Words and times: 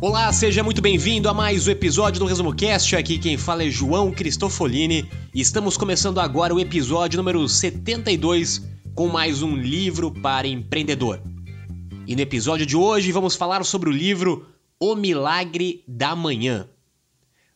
Olá, 0.00 0.32
seja 0.32 0.62
muito 0.62 0.80
bem-vindo 0.80 1.28
a 1.28 1.34
mais 1.34 1.66
um 1.66 1.72
episódio 1.72 2.20
do 2.20 2.26
Resumo 2.26 2.54
Cast. 2.54 2.94
Aqui 2.94 3.18
quem 3.18 3.36
fala 3.36 3.64
é 3.64 3.68
João 3.68 4.12
Cristofolini 4.12 5.10
e 5.34 5.40
estamos 5.40 5.76
começando 5.76 6.20
agora 6.20 6.54
o 6.54 6.60
episódio 6.60 7.16
número 7.16 7.48
72 7.48 8.62
com 8.94 9.08
mais 9.08 9.42
um 9.42 9.56
livro 9.56 10.12
para 10.12 10.46
empreendedor. 10.46 11.20
E 12.06 12.14
no 12.14 12.22
episódio 12.22 12.64
de 12.64 12.76
hoje 12.76 13.10
vamos 13.10 13.34
falar 13.34 13.64
sobre 13.64 13.88
o 13.88 13.92
livro 13.92 14.46
O 14.78 14.94
Milagre 14.94 15.82
da 15.88 16.14
Manhã. 16.14 16.68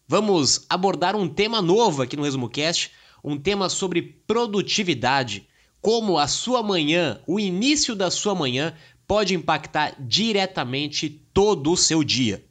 Vamos 0.09 0.67
abordar 0.69 1.15
um 1.15 1.29
tema 1.29 1.62
novo 1.62 2.03
aqui 2.03 2.17
no 2.17 2.25
Resumo 2.25 2.48
Cast, 2.48 2.91
um 3.23 3.39
tema 3.39 3.69
sobre 3.69 4.03
produtividade, 4.27 5.47
como 5.81 6.19
a 6.19 6.27
sua 6.27 6.61
manhã, 6.61 7.20
o 7.25 7.39
início 7.39 7.95
da 7.95 8.11
sua 8.11 8.34
manhã 8.34 8.75
pode 9.12 9.34
impactar 9.34 9.95
diretamente 10.01 11.20
todo 11.34 11.70
o 11.70 11.77
seu 11.77 12.03
dia. 12.03 12.43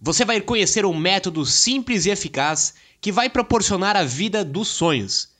Você 0.00 0.24
vai 0.24 0.40
conhecer 0.40 0.86
um 0.86 0.96
método 0.96 1.44
simples 1.44 2.06
e 2.06 2.10
eficaz 2.10 2.74
que 3.00 3.10
vai 3.10 3.28
proporcionar 3.28 3.96
a 3.96 4.04
vida 4.04 4.44
dos 4.44 4.68
sonhos 4.68 5.30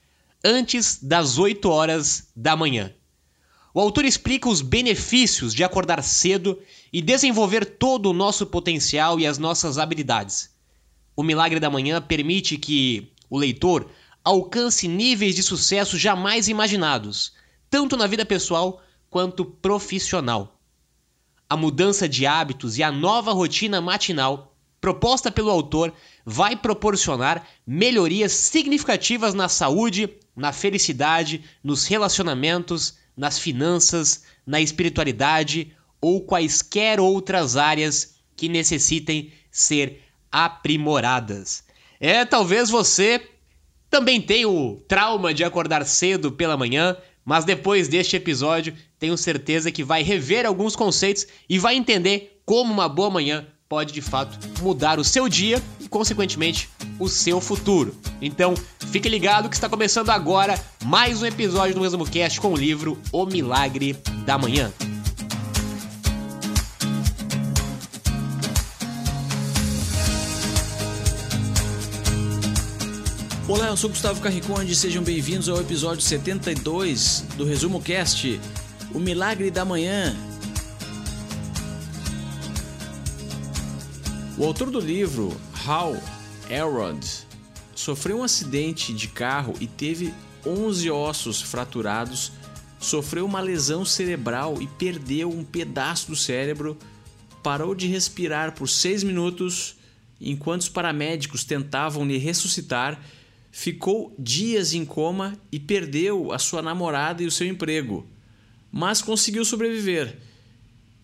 antes 0.44 0.98
das 1.00 1.38
8 1.38 1.70
horas 1.70 2.26
da 2.34 2.56
manhã. 2.56 2.92
O 3.72 3.78
autor 3.78 4.04
explica 4.04 4.48
os 4.48 4.60
benefícios 4.60 5.54
de 5.54 5.62
acordar 5.62 6.02
cedo 6.02 6.58
e 6.92 7.00
desenvolver 7.00 7.64
todo 7.64 8.10
o 8.10 8.12
nosso 8.12 8.44
potencial 8.44 9.20
e 9.20 9.28
as 9.28 9.38
nossas 9.38 9.78
habilidades. 9.78 10.50
O 11.14 11.22
milagre 11.22 11.60
da 11.60 11.70
manhã 11.70 12.02
permite 12.02 12.58
que 12.58 13.12
o 13.30 13.38
leitor 13.38 13.88
alcance 14.24 14.88
níveis 14.88 15.36
de 15.36 15.42
sucesso 15.44 15.96
jamais 15.96 16.48
imaginados, 16.48 17.32
tanto 17.70 17.96
na 17.96 18.08
vida 18.08 18.26
pessoal 18.26 18.82
quanto 19.10 19.44
profissional. 19.44 20.58
A 21.48 21.56
mudança 21.56 22.08
de 22.08 22.26
hábitos 22.26 22.78
e 22.78 22.82
a 22.82 22.92
nova 22.92 23.32
rotina 23.32 23.80
matinal 23.80 24.54
proposta 24.80 25.30
pelo 25.30 25.50
autor 25.50 25.92
vai 26.24 26.54
proporcionar 26.54 27.46
melhorias 27.66 28.32
significativas 28.32 29.34
na 29.34 29.48
saúde, 29.48 30.08
na 30.36 30.52
felicidade, 30.52 31.42
nos 31.64 31.86
relacionamentos, 31.86 32.96
nas 33.16 33.38
finanças, 33.38 34.24
na 34.46 34.60
espiritualidade 34.60 35.72
ou 36.00 36.20
quaisquer 36.20 37.00
outras 37.00 37.56
áreas 37.56 38.14
que 38.36 38.48
necessitem 38.48 39.32
ser 39.50 40.02
aprimoradas. 40.30 41.64
É, 41.98 42.24
talvez 42.24 42.70
você 42.70 43.20
também 43.90 44.20
tenha 44.20 44.48
o 44.48 44.76
trauma 44.86 45.34
de 45.34 45.42
acordar 45.42 45.84
cedo 45.84 46.30
pela 46.30 46.56
manhã, 46.56 46.96
mas 47.28 47.44
depois 47.44 47.88
deste 47.88 48.16
episódio, 48.16 48.72
tenho 48.98 49.14
certeza 49.18 49.70
que 49.70 49.84
vai 49.84 50.02
rever 50.02 50.46
alguns 50.46 50.74
conceitos 50.74 51.26
e 51.46 51.58
vai 51.58 51.76
entender 51.76 52.40
como 52.46 52.72
uma 52.72 52.88
boa 52.88 53.10
manhã 53.10 53.46
pode 53.68 53.92
de 53.92 54.00
fato 54.00 54.38
mudar 54.62 54.98
o 54.98 55.04
seu 55.04 55.28
dia 55.28 55.62
e, 55.78 55.86
consequentemente, 55.86 56.70
o 56.98 57.06
seu 57.06 57.38
futuro. 57.38 57.94
Então, 58.22 58.54
fique 58.90 59.10
ligado 59.10 59.50
que 59.50 59.54
está 59.54 59.68
começando 59.68 60.08
agora 60.08 60.58
mais 60.86 61.20
um 61.20 61.26
episódio 61.26 61.74
do 61.74 61.82
Resumo 61.82 62.06
Cast 62.06 62.40
com 62.40 62.54
o 62.54 62.56
livro 62.56 62.98
O 63.12 63.26
Milagre 63.26 63.94
da 64.24 64.38
Manhã. 64.38 64.72
Olá, 73.48 73.68
eu 73.68 73.78
sou 73.78 73.88
Gustavo 73.88 74.20
Carriconde, 74.20 74.76
sejam 74.76 75.02
bem-vindos 75.02 75.48
ao 75.48 75.58
episódio 75.58 76.02
72 76.02 77.24
do 77.34 77.46
Resumo 77.46 77.80
Cast, 77.80 78.38
O 78.92 78.98
Milagre 78.98 79.50
da 79.50 79.64
Manhã. 79.64 80.14
O 84.36 84.44
autor 84.44 84.70
do 84.70 84.78
livro, 84.78 85.34
Hal 85.66 85.96
Elrod, 86.50 87.02
sofreu 87.74 88.18
um 88.18 88.22
acidente 88.22 88.92
de 88.92 89.08
carro 89.08 89.54
e 89.58 89.66
teve 89.66 90.12
11 90.44 90.90
ossos 90.90 91.40
fraturados, 91.40 92.32
sofreu 92.78 93.24
uma 93.24 93.40
lesão 93.40 93.82
cerebral 93.82 94.60
e 94.60 94.66
perdeu 94.66 95.30
um 95.30 95.42
pedaço 95.42 96.08
do 96.08 96.16
cérebro, 96.16 96.76
parou 97.42 97.74
de 97.74 97.86
respirar 97.86 98.52
por 98.52 98.68
6 98.68 99.04
minutos 99.04 99.74
enquanto 100.20 100.62
os 100.62 100.68
paramédicos 100.68 101.44
tentavam 101.44 102.06
lhe 102.06 102.18
ressuscitar 102.18 103.00
ficou 103.58 104.14
dias 104.16 104.72
em 104.72 104.84
coma 104.84 105.36
e 105.50 105.58
perdeu 105.58 106.32
a 106.32 106.38
sua 106.38 106.62
namorada 106.62 107.24
e 107.24 107.26
o 107.26 107.30
seu 107.30 107.44
emprego, 107.44 108.06
mas 108.70 109.02
conseguiu 109.02 109.44
sobreviver 109.44 110.16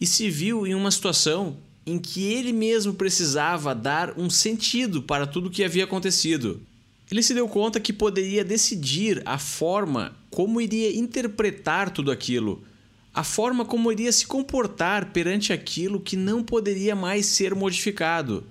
e 0.01 0.07
se 0.07 0.31
viu 0.31 0.65
em 0.65 0.73
uma 0.73 0.93
situação 0.93 1.57
em 1.85 1.99
que 1.99 2.23
ele 2.23 2.53
mesmo 2.53 2.95
precisava 2.95 3.75
dar 3.75 4.17
um 4.17 4.31
sentido 4.31 5.03
para 5.03 5.27
tudo 5.27 5.49
o 5.49 5.51
que 5.51 5.65
havia 5.65 5.83
acontecido. 5.83 6.63
Ele 7.11 7.25
se 7.25 7.35
deu 7.35 7.49
conta 7.49 7.81
que 7.81 7.93
poderia 7.93 8.45
decidir 8.45 9.21
a 9.27 9.37
forma 9.37 10.17
como 10.31 10.61
iria 10.61 10.97
interpretar 10.97 11.91
tudo 11.91 12.13
aquilo, 12.13 12.63
a 13.13 13.25
forma 13.25 13.65
como 13.65 13.91
iria 13.91 14.13
se 14.13 14.29
comportar 14.29 15.07
perante 15.07 15.53
aquilo 15.53 15.99
que 15.99 16.15
não 16.15 16.41
poderia 16.41 16.95
mais 16.95 17.27
ser 17.27 17.53
modificado. 17.53 18.47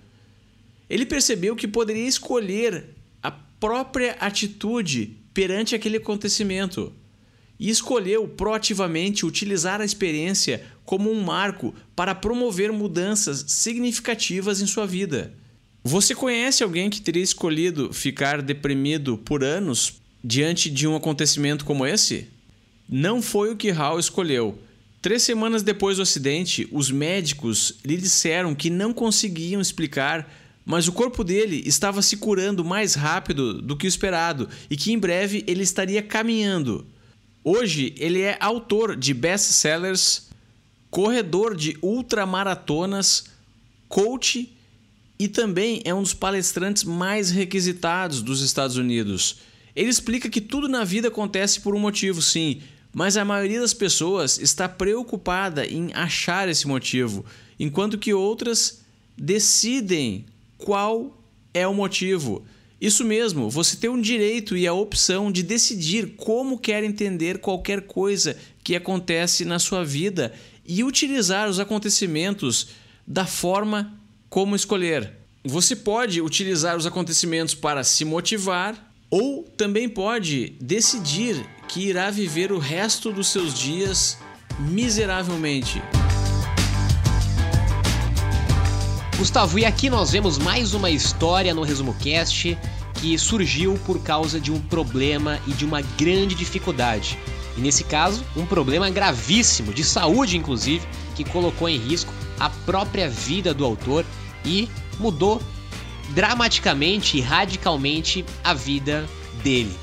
Ele 0.90 1.06
percebeu 1.06 1.56
que 1.56 1.70
poderia 1.70 2.06
escolher 2.06 2.93
própria 3.64 4.18
atitude 4.20 5.20
perante 5.34 5.74
aquele 5.74 5.96
acontecimento 5.96 6.92
e 7.58 7.70
escolheu 7.70 8.28
proativamente 8.28 9.26
utilizar 9.26 9.80
a 9.80 9.86
experiência 9.86 10.66
como 10.84 11.10
um 11.10 11.24
marco 11.24 11.74
para 11.96 12.14
promover 12.14 12.74
mudanças 12.74 13.46
significativas 13.48 14.60
em 14.60 14.68
sua 14.68 14.86
vida. 14.86 15.34
Você 15.82 16.14
conhece 16.14 16.62
alguém 16.62 16.90
que 16.90 17.00
teria 17.00 17.24
escolhido 17.24 17.94
ficar 17.94 18.42
deprimido 18.42 19.18
por 19.18 19.46
anos 19.46 19.94
diante 20.22 20.70
de 20.70 20.86
um 20.86 20.98
acontecimento 20.98 21.64
como 21.64 21.86
esse? 21.86 22.28
Não 22.90 23.22
foi 23.22 23.50
o 23.50 23.56
que 23.56 23.72
Hal 23.72 23.98
escolheu. 23.98 24.60
Três 25.02 25.24
semanas 25.24 25.64
depois 25.64 25.96
do 25.96 26.04
acidente, 26.04 26.68
os 26.70 26.92
médicos 26.92 27.80
lhe 27.86 27.96
disseram 27.96 28.54
que 28.54 28.70
não 28.70 28.94
conseguiam 28.94 29.62
explicar 29.62 30.30
mas 30.66 30.88
o 30.88 30.94
corpo 30.94 31.24
dele 31.24 31.62
estava 31.66 32.02
se 32.02 32.18
curando 32.18 32.64
mais 32.64 32.96
rápido 32.96 33.62
do 33.62 33.76
que 33.76 33.86
o 33.86 33.88
esperado 33.88 34.48
e 34.70 34.78
que 34.78 34.92
em 34.92 34.98
breve 34.98 35.44
ele 35.48 35.64
estaria 35.64 36.02
caminhando. 36.02 36.88
Hoje 37.44 37.94
ele 37.98 38.22
é 38.22 38.38
autor 38.40 38.96
de 38.96 39.14
best-sellers, 39.14 40.30
corredor 40.90 41.56
de 41.56 41.78
ultramaratonas, 41.82 43.26
coach 43.90 44.56
e 45.20 45.28
também 45.28 45.82
é 45.84 45.94
um 45.94 46.02
dos 46.02 46.14
palestrantes 46.14 46.84
mais 46.84 47.30
requisitados 47.30 48.22
dos 48.22 48.42
Estados 48.42 48.78
Unidos. 48.78 49.38
Ele 49.76 49.90
explica 49.90 50.30
que 50.30 50.40
tudo 50.40 50.70
na 50.70 50.84
vida 50.84 51.10
acontece 51.10 51.60
por 51.60 51.76
um 51.76 51.80
motivo, 51.80 52.22
sim, 52.22 52.62
mas 52.94 53.18
a 53.18 53.26
maioria 53.26 53.60
das 53.60 53.74
pessoas 53.74 54.38
está 54.38 54.70
preocupada 54.70 55.66
em 55.66 55.92
achar 55.94 56.48
esse 56.48 56.68
motivo, 56.68 57.26
enquanto 57.60 57.98
que 57.98 58.14
outras 58.14 58.84
decidem 59.18 60.26
qual 60.64 61.22
é 61.54 61.68
o 61.68 61.74
motivo. 61.74 62.46
Isso 62.80 63.04
mesmo, 63.04 63.50
você 63.50 63.76
tem 63.76 63.90
o 63.90 64.02
direito 64.02 64.56
e 64.58 64.66
a 64.66 64.74
opção 64.74 65.32
de 65.32 65.44
decidir 65.44 66.16
como 66.16 66.58
quer 66.58 66.84
entender 66.84 67.40
qualquer 67.40 67.82
coisa 67.82 68.38
que 68.64 68.76
acontece 68.76 69.44
na 69.44 69.60
sua 69.60 69.84
vida 69.84 70.34
e 70.66 70.84
utilizar 70.84 71.50
os 71.50 71.60
acontecimentos 71.60 72.70
da 73.06 73.26
forma 73.26 73.98
como 74.30 74.56
escolher. 74.56 75.14
Você 75.44 75.76
pode 75.76 76.22
utilizar 76.22 76.78
os 76.78 76.86
acontecimentos 76.86 77.54
para 77.54 77.84
se 77.84 78.06
motivar 78.06 78.92
ou 79.10 79.44
também 79.44 79.90
pode 79.90 80.56
decidir 80.62 81.46
que 81.68 81.88
irá 81.88 82.10
viver 82.10 82.52
o 82.52 82.58
resto 82.58 83.12
dos 83.12 83.28
seus 83.28 83.54
dias 83.54 84.18
miseravelmente. 84.60 85.82
Gustavo, 89.24 89.58
e 89.58 89.64
aqui 89.64 89.90
nós 89.90 90.12
vemos 90.12 90.38
mais 90.38 90.74
uma 90.74 90.90
história 90.90 91.54
no 91.54 91.64
Resumo 91.64 91.94
Cast 91.94 92.58
que 92.96 93.18
surgiu 93.18 93.80
por 93.86 94.04
causa 94.04 94.38
de 94.38 94.52
um 94.52 94.60
problema 94.60 95.40
e 95.48 95.54
de 95.54 95.64
uma 95.64 95.80
grande 95.98 96.36
dificuldade. 96.36 97.18
E 97.56 97.62
nesse 97.62 97.86
caso, 97.86 98.22
um 98.36 98.46
problema 98.46 98.90
gravíssimo, 98.90 99.74
de 99.74 99.82
saúde 99.82 100.36
inclusive, 100.36 100.86
que 101.16 101.24
colocou 101.24 101.70
em 101.70 101.78
risco 101.78 102.14
a 102.38 102.50
própria 102.50 103.10
vida 103.10 103.54
do 103.54 103.64
autor 103.64 104.06
e 104.44 104.68
mudou 105.00 105.42
dramaticamente 106.10 107.18
e 107.18 107.22
radicalmente 107.22 108.26
a 108.44 108.54
vida 108.54 109.08
dele. 109.42 109.74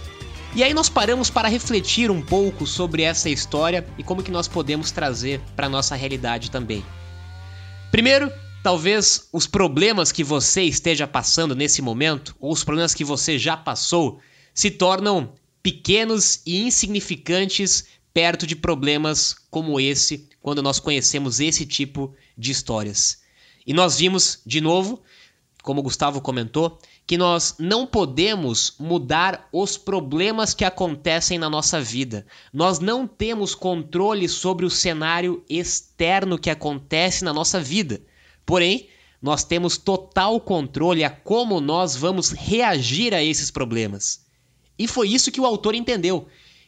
E 0.55 0.63
aí 0.63 0.75
nós 0.75 0.91
paramos 0.91 1.31
para 1.31 1.49
refletir 1.49 2.11
um 2.11 2.21
pouco 2.21 2.67
sobre 2.67 3.05
essa 3.05 3.31
história 3.31 3.87
e 3.97 4.03
como 4.03 4.23
que 4.23 4.31
nós 4.31 4.47
podemos 4.47 4.91
trazer 4.91 5.41
para 5.57 5.67
nossa 5.67 5.97
realidade 5.97 6.51
também. 6.51 6.85
Primeiro, 7.91 8.31
talvez 8.62 9.29
os 9.33 9.47
problemas 9.47 10.12
que 10.12 10.23
você 10.23 10.62
esteja 10.62 11.07
passando 11.07 11.55
nesse 11.55 11.81
momento, 11.81 12.35
ou 12.39 12.53
os 12.53 12.65
problemas 12.65 12.95
que 12.95 13.05
você 13.05 13.39
já 13.39 13.57
passou, 13.57 14.21
se 14.55 14.71
tornam 14.71 15.33
pequenos 15.62 16.41
e 16.47 16.62
insignificantes 16.62 17.85
perto 18.12 18.47
de 18.47 18.57
problemas 18.57 19.35
como 19.51 19.81
esse, 19.81 20.29
quando 20.41 20.62
nós 20.62 20.81
conhecemos 20.81 21.41
esse 21.41 21.65
tipo 21.65 22.15
de 22.37 22.51
histórias. 22.51 23.21
E 23.67 23.73
nós 23.73 23.99
vimos, 23.99 24.41
de 24.45 24.61
novo, 24.61 25.03
como 25.63 25.81
o 25.81 25.83
Gustavo 25.83 26.21
comentou, 26.21 26.79
que 27.06 27.19
nós 27.19 27.56
não 27.59 27.87
podemos 27.87 28.75
mudar 28.79 29.49
os 29.53 29.77
problemas 29.77 30.55
que 30.55 30.65
acontecem 30.65 31.39
na 31.39 31.51
nossa 31.51 31.81
vida. 31.81 32.27
Nós 32.53 32.79
não 32.79 33.06
temos 33.06 33.55
controle 33.55 34.29
sobre 34.29 34.65
o 34.65 34.71
cenário 34.71 35.45
externo 35.49 36.39
que 36.39 36.51
acontece 36.51 37.25
na 37.25 37.33
nossa 37.33 37.61
vida. 37.61 38.01
Porém, 38.50 38.88
nós 39.23 39.44
temos 39.44 39.79
total 39.79 40.41
controle 40.41 41.05
a 41.05 41.08
como 41.08 41.61
nós 41.61 41.94
vamos 41.94 42.31
reagir 42.31 43.14
a 43.14 43.23
esses 43.23 43.49
problemas. 43.49 44.26
E 44.76 44.88
foi 44.88 45.08
isso 45.08 45.31
que 45.31 45.41
o 45.41 45.47
autor 45.47 45.73
entendeu. 45.73 46.26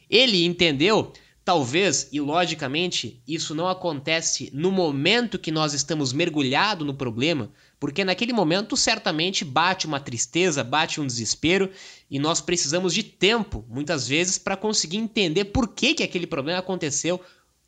Ele 0.09 0.45
entendeu 0.45 1.13
Talvez, 1.45 2.09
e 2.13 2.21
logicamente, 2.21 3.21
isso 3.27 3.53
não 3.53 3.67
acontece 3.67 4.49
no 4.55 4.71
momento 4.71 5.41
que 5.41 5.51
nós 5.51 5.75
estamos 5.75 6.13
mergulhados 6.13 6.87
no 6.87 6.95
problema, 6.95 7.51
porque 7.81 8.05
naquele 8.05 8.33
momento 8.33 8.77
certamente 8.77 9.45
bate 9.45 9.85
uma 9.85 9.99
tristeza, 9.99 10.63
bate 10.63 11.01
um 11.01 11.07
desespero 11.07 11.69
e 12.09 12.17
nós 12.21 12.41
precisamos 12.41 12.95
de 12.95 13.03
tempo, 13.03 13.65
muitas 13.69 14.07
vezes, 14.07 14.39
para 14.39 14.57
conseguir 14.57 14.99
entender 14.99 15.47
por 15.47 15.67
que, 15.67 15.95
que 15.95 16.05
aquele 16.05 16.29
problema 16.29 16.61
aconteceu 16.61 17.21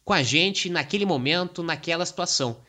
com 0.04 0.12
a 0.12 0.22
gente 0.22 0.70
naquele 0.70 1.04
momento, 1.04 1.60
naquela 1.60 2.06
situação. 2.06 2.62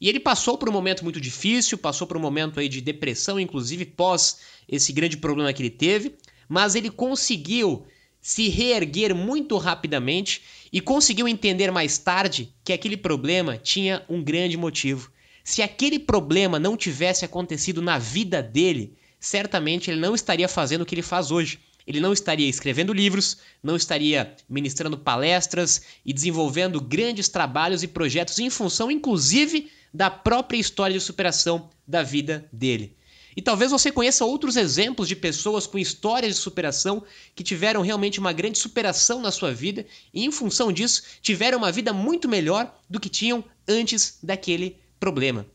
E 0.00 0.08
ele 0.08 0.18
passou 0.18 0.56
por 0.56 0.68
um 0.68 0.72
momento 0.72 1.04
muito 1.04 1.20
difícil, 1.20 1.76
passou 1.76 2.06
por 2.06 2.16
um 2.16 2.20
momento 2.20 2.58
aí 2.58 2.68
de 2.68 2.80
depressão, 2.80 3.38
inclusive 3.38 3.84
pós 3.84 4.38
esse 4.66 4.92
grande 4.92 5.18
problema 5.18 5.52
que 5.52 5.62
ele 5.62 5.70
teve, 5.70 6.14
mas 6.48 6.74
ele 6.74 6.90
conseguiu 6.90 7.86
se 8.20 8.48
reerguer 8.48 9.14
muito 9.14 9.56
rapidamente 9.58 10.42
e 10.72 10.80
conseguiu 10.80 11.28
entender 11.28 11.70
mais 11.70 11.98
tarde 11.98 12.54
que 12.64 12.72
aquele 12.72 12.96
problema 12.96 13.58
tinha 13.58 14.04
um 14.08 14.22
grande 14.22 14.56
motivo. 14.56 15.10
Se 15.44 15.62
aquele 15.62 15.98
problema 15.98 16.58
não 16.58 16.76
tivesse 16.76 17.24
acontecido 17.24 17.82
na 17.82 17.98
vida 17.98 18.42
dele, 18.42 18.94
certamente 19.18 19.90
ele 19.90 20.00
não 20.00 20.14
estaria 20.14 20.48
fazendo 20.48 20.82
o 20.82 20.86
que 20.86 20.94
ele 20.94 21.02
faz 21.02 21.30
hoje. 21.30 21.58
Ele 21.86 21.98
não 21.98 22.12
estaria 22.12 22.48
escrevendo 22.48 22.92
livros, 22.92 23.38
não 23.62 23.74
estaria 23.74 24.36
ministrando 24.48 24.98
palestras 24.98 25.82
e 26.04 26.12
desenvolvendo 26.12 26.80
grandes 26.80 27.28
trabalhos 27.28 27.82
e 27.82 27.88
projetos 27.88 28.38
em 28.38 28.48
função, 28.48 28.90
inclusive, 28.90 29.70
da 29.92 30.10
própria 30.10 30.58
história 30.58 30.94
de 30.94 31.04
superação 31.04 31.68
da 31.86 32.02
vida 32.02 32.48
dele. 32.52 32.96
E 33.36 33.42
talvez 33.42 33.70
você 33.70 33.92
conheça 33.92 34.24
outros 34.24 34.56
exemplos 34.56 35.08
de 35.08 35.14
pessoas 35.14 35.66
com 35.66 35.78
histórias 35.78 36.34
de 36.34 36.40
superação 36.40 37.02
que 37.34 37.44
tiveram 37.44 37.80
realmente 37.80 38.18
uma 38.18 38.32
grande 38.32 38.58
superação 38.58 39.20
na 39.20 39.30
sua 39.30 39.52
vida 39.52 39.86
e, 40.12 40.24
em 40.24 40.32
função 40.32 40.72
disso, 40.72 41.02
tiveram 41.22 41.58
uma 41.58 41.70
vida 41.70 41.92
muito 41.92 42.28
melhor 42.28 42.74
do 42.88 42.98
que 42.98 43.08
tinham 43.08 43.44
antes 43.68 44.18
daquele 44.22 44.76
problema. 44.98 45.46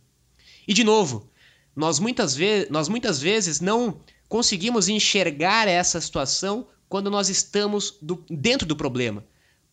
E, 0.67 0.73
de 0.73 0.83
novo, 0.83 1.29
nós 1.75 1.99
muitas, 1.99 2.37
nós 2.69 2.87
muitas 2.87 3.19
vezes 3.19 3.59
não 3.59 3.99
conseguimos 4.29 4.87
enxergar 4.87 5.67
essa 5.67 5.99
situação 5.99 6.67
quando 6.87 7.11
nós 7.11 7.29
estamos 7.29 7.97
do, 8.01 8.23
dentro 8.29 8.65
do 8.65 8.75
problema. 8.75 9.23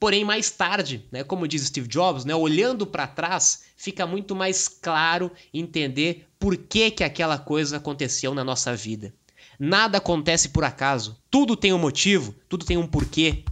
Porém, 0.03 0.25
mais 0.25 0.51
tarde, 0.51 1.07
né, 1.13 1.23
como 1.23 1.47
diz 1.47 1.63
Steve 1.63 1.87
Jobs, 1.87 2.25
né, 2.25 2.35
olhando 2.35 2.85
para 2.85 3.07
trás, 3.07 3.63
fica 3.77 4.05
muito 4.05 4.35
mais 4.35 4.67
claro 4.67 5.31
entender 5.55 6.27
por 6.41 6.57
que, 6.57 6.91
que 6.91 7.05
aquela 7.05 7.39
coisa 7.39 7.77
aconteceu 7.77 8.35
na 8.35 8.43
nossa 8.43 8.75
vida. 8.75 9.15
Nada 9.61 9.99
acontece 9.99 10.49
por 10.49 10.65
acaso. 10.65 11.17
Tudo 11.31 11.55
tem 11.55 11.73
um 11.73 11.79
motivo, 11.79 12.35
tudo 12.49 12.65
tem 12.65 12.77
um 12.77 12.85
porquê. 12.85 13.45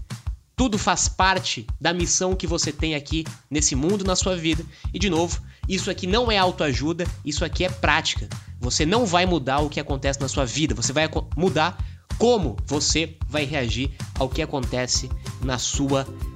Tudo 0.57 0.77
faz 0.77 1.09
parte 1.09 1.69
da 1.81 1.95
missão 1.95 2.35
que 2.35 2.49
você 2.49 2.73
tem 2.73 2.97
aqui 2.97 3.25
nesse 3.49 3.77
mundo, 3.77 4.05
na 4.05 4.17
sua 4.17 4.35
vida. 4.35 4.67
E 4.93 4.99
de 4.99 5.09
novo, 5.09 5.41
isso 5.69 5.89
aqui 5.89 6.05
não 6.05 6.33
é 6.33 6.37
autoajuda, 6.37 7.05
isso 7.25 7.45
aqui 7.45 7.65
é 7.65 7.71
prática. 7.71 8.29
Você 8.59 8.85
não 8.85 9.07
vai 9.07 9.25
mudar 9.25 9.61
o 9.61 9.71
que 9.71 9.79
acontece 9.79 10.21
na 10.21 10.27
sua 10.27 10.47
vida, 10.47 10.75
você 10.75 10.93
vai 10.93 11.09
mudar 11.37 11.79
como 12.19 12.57
você 12.67 13.17
vai 13.29 13.45
reagir 13.45 13.93
ao 14.19 14.29
que 14.29 14.43
acontece 14.43 15.09
na 15.45 15.57
sua 15.57 16.03
vida. 16.03 16.30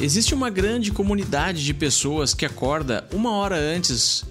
Existe 0.00 0.32
uma 0.32 0.48
grande 0.48 0.92
comunidade 0.92 1.64
de 1.64 1.74
pessoas 1.74 2.32
que 2.32 2.46
acorda 2.46 3.08
uma 3.12 3.32
hora 3.32 3.56
antes 3.56 4.24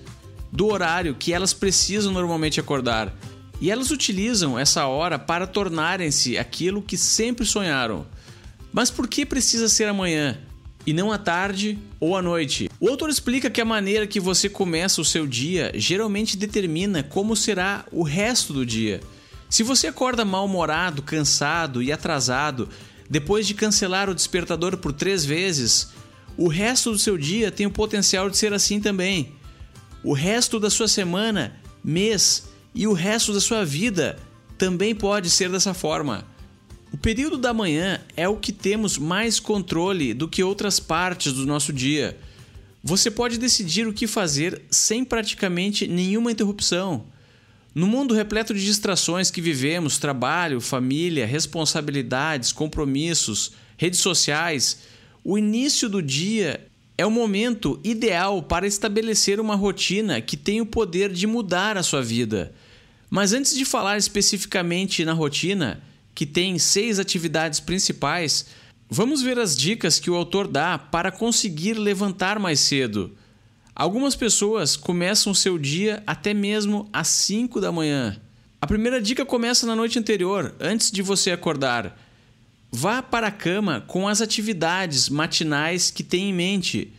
do 0.51 0.67
horário 0.67 1.13
que 1.13 1.33
elas 1.33 1.53
precisam 1.53 2.13
normalmente 2.13 2.59
acordar. 2.59 3.13
E 3.59 3.69
elas 3.69 3.91
utilizam 3.91 4.57
essa 4.57 4.85
hora 4.85 5.19
para 5.19 5.45
tornarem-se 5.45 6.37
aquilo 6.37 6.81
que 6.81 6.95
sempre 6.95 7.45
sonharam. 7.45 8.05
Mas 8.71 8.89
por 8.89 9.07
que 9.07 9.25
precisa 9.25 9.67
ser 9.67 9.89
amanhã 9.89 10.37
e 10.85 10.93
não 10.93 11.11
à 11.11 11.17
tarde 11.17 11.77
ou 11.99 12.15
à 12.15 12.21
noite? 12.21 12.69
O 12.79 12.87
autor 12.87 13.09
explica 13.09 13.49
que 13.49 13.59
a 13.59 13.65
maneira 13.65 14.07
que 14.07 14.19
você 14.19 14.47
começa 14.47 15.01
o 15.01 15.05
seu 15.05 15.27
dia 15.27 15.71
geralmente 15.75 16.37
determina 16.37 17.03
como 17.03 17.35
será 17.35 17.83
o 17.91 18.03
resto 18.03 18.53
do 18.53 18.65
dia. 18.65 19.01
Se 19.49 19.63
você 19.63 19.87
acorda 19.87 20.25
mal-humorado, 20.25 21.01
cansado 21.01 21.81
e 21.81 21.91
atrasado, 21.91 22.67
depois 23.09 23.47
de 23.47 23.53
cancelar 23.53 24.09
o 24.09 24.15
despertador 24.15 24.77
por 24.77 24.91
três 24.91 25.23
vezes, 25.23 25.89
o 26.37 26.47
resto 26.47 26.91
do 26.91 26.99
seu 26.99 27.17
dia 27.17 27.51
tem 27.51 27.65
o 27.65 27.71
potencial 27.71 28.29
de 28.29 28.37
ser 28.37 28.53
assim 28.53 28.79
também. 28.79 29.31
O 30.03 30.13
resto 30.13 30.59
da 30.59 30.69
sua 30.69 30.87
semana, 30.87 31.55
mês 31.83 32.49
e 32.75 32.85
o 32.85 32.93
resto 32.93 33.33
da 33.33 33.39
sua 33.39 33.65
vida 33.65 34.19
também 34.57 34.93
pode 34.93 35.29
ser 35.29 35.49
dessa 35.49 35.73
forma. 35.73 36.25
O 36.91 36.97
período 36.97 37.37
da 37.37 37.53
manhã 37.53 38.01
é 38.15 38.27
o 38.27 38.37
que 38.37 38.51
temos 38.51 38.97
mais 38.97 39.39
controle 39.39 40.13
do 40.13 40.27
que 40.27 40.43
outras 40.43 40.79
partes 40.79 41.33
do 41.33 41.45
nosso 41.45 41.73
dia. 41.73 42.17
Você 42.83 43.11
pode 43.11 43.37
decidir 43.37 43.87
o 43.87 43.93
que 43.93 44.07
fazer 44.07 44.61
sem 44.69 45.03
praticamente 45.03 45.87
nenhuma 45.87 46.31
interrupção. 46.31 47.05
No 47.77 47.85
mundo 47.85 48.15
repleto 48.15 48.55
de 48.55 48.65
distrações 48.65 49.29
que 49.29 49.39
vivemos 49.39 49.99
trabalho, 49.99 50.59
família, 50.59 51.27
responsabilidades, 51.27 52.51
compromissos, 52.51 53.51
redes 53.77 53.99
sociais 53.99 54.79
o 55.23 55.37
início 55.37 55.87
do 55.87 56.01
dia 56.01 56.65
é 56.97 57.05
o 57.05 57.11
momento 57.11 57.79
ideal 57.83 58.41
para 58.41 58.65
estabelecer 58.65 59.39
uma 59.39 59.53
rotina 59.53 60.19
que 60.19 60.35
tem 60.35 60.59
o 60.59 60.65
poder 60.65 61.13
de 61.13 61.27
mudar 61.27 61.77
a 61.77 61.83
sua 61.83 62.01
vida. 62.01 62.51
Mas 63.11 63.31
antes 63.31 63.55
de 63.55 63.63
falar 63.63 63.99
especificamente 63.99 65.05
na 65.05 65.13
rotina, 65.13 65.79
que 66.15 66.25
tem 66.25 66.57
seis 66.57 66.97
atividades 66.97 67.59
principais, 67.59 68.47
vamos 68.89 69.21
ver 69.21 69.37
as 69.37 69.55
dicas 69.55 69.99
que 69.99 70.09
o 70.09 70.15
autor 70.15 70.47
dá 70.47 70.79
para 70.79 71.11
conseguir 71.11 71.75
levantar 71.75 72.39
mais 72.39 72.59
cedo. 72.59 73.15
Algumas 73.79 74.15
pessoas 74.15 74.75
começam 74.75 75.31
o 75.31 75.35
seu 75.35 75.55
dia 75.55 76.01
até 76.07 76.33
mesmo 76.33 76.89
às 76.91 77.09
5 77.09 77.61
da 77.61 77.71
manhã. 77.71 78.19
A 78.59 78.65
primeira 78.65 78.99
dica 78.99 79.23
começa 79.23 79.67
na 79.67 79.75
noite 79.75 79.99
anterior, 79.99 80.55
antes 80.59 80.89
de 80.89 81.03
você 81.03 81.29
acordar. 81.29 81.95
Vá 82.71 83.03
para 83.03 83.27
a 83.27 83.31
cama 83.31 83.81
com 83.81 84.07
as 84.07 84.19
atividades 84.19 85.09
matinais 85.09 85.91
que 85.91 86.01
tem 86.01 86.31
em 86.31 86.33
mente. 86.33 86.91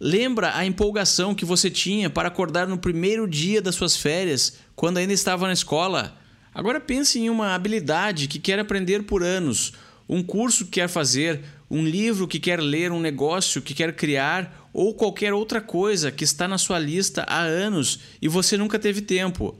Lembra 0.00 0.56
a 0.56 0.66
empolgação 0.66 1.32
que 1.32 1.44
você 1.44 1.70
tinha 1.70 2.10
para 2.10 2.26
acordar 2.26 2.66
no 2.66 2.76
primeiro 2.76 3.28
dia 3.28 3.62
das 3.62 3.76
suas 3.76 3.96
férias, 3.96 4.54
quando 4.74 4.96
ainda 4.96 5.12
estava 5.12 5.46
na 5.46 5.52
escola? 5.52 6.18
Agora 6.52 6.80
pense 6.80 7.20
em 7.20 7.30
uma 7.30 7.54
habilidade 7.54 8.26
que 8.26 8.40
quer 8.40 8.58
aprender 8.58 9.04
por 9.04 9.22
anos, 9.22 9.74
um 10.08 10.24
curso 10.24 10.64
que 10.64 10.72
quer 10.72 10.88
fazer, 10.88 11.44
um 11.70 11.84
livro 11.84 12.28
que 12.28 12.38
quer 12.38 12.60
ler, 12.60 12.92
um 12.92 13.00
negócio 13.00 13.60
que 13.60 13.74
quer 13.74 13.94
criar 13.94 14.68
ou 14.72 14.94
qualquer 14.94 15.32
outra 15.32 15.60
coisa 15.60 16.12
que 16.12 16.24
está 16.24 16.46
na 16.46 16.58
sua 16.58 16.78
lista 16.78 17.24
há 17.28 17.40
anos 17.40 18.00
e 18.20 18.28
você 18.28 18.56
nunca 18.56 18.78
teve 18.78 19.00
tempo. 19.00 19.58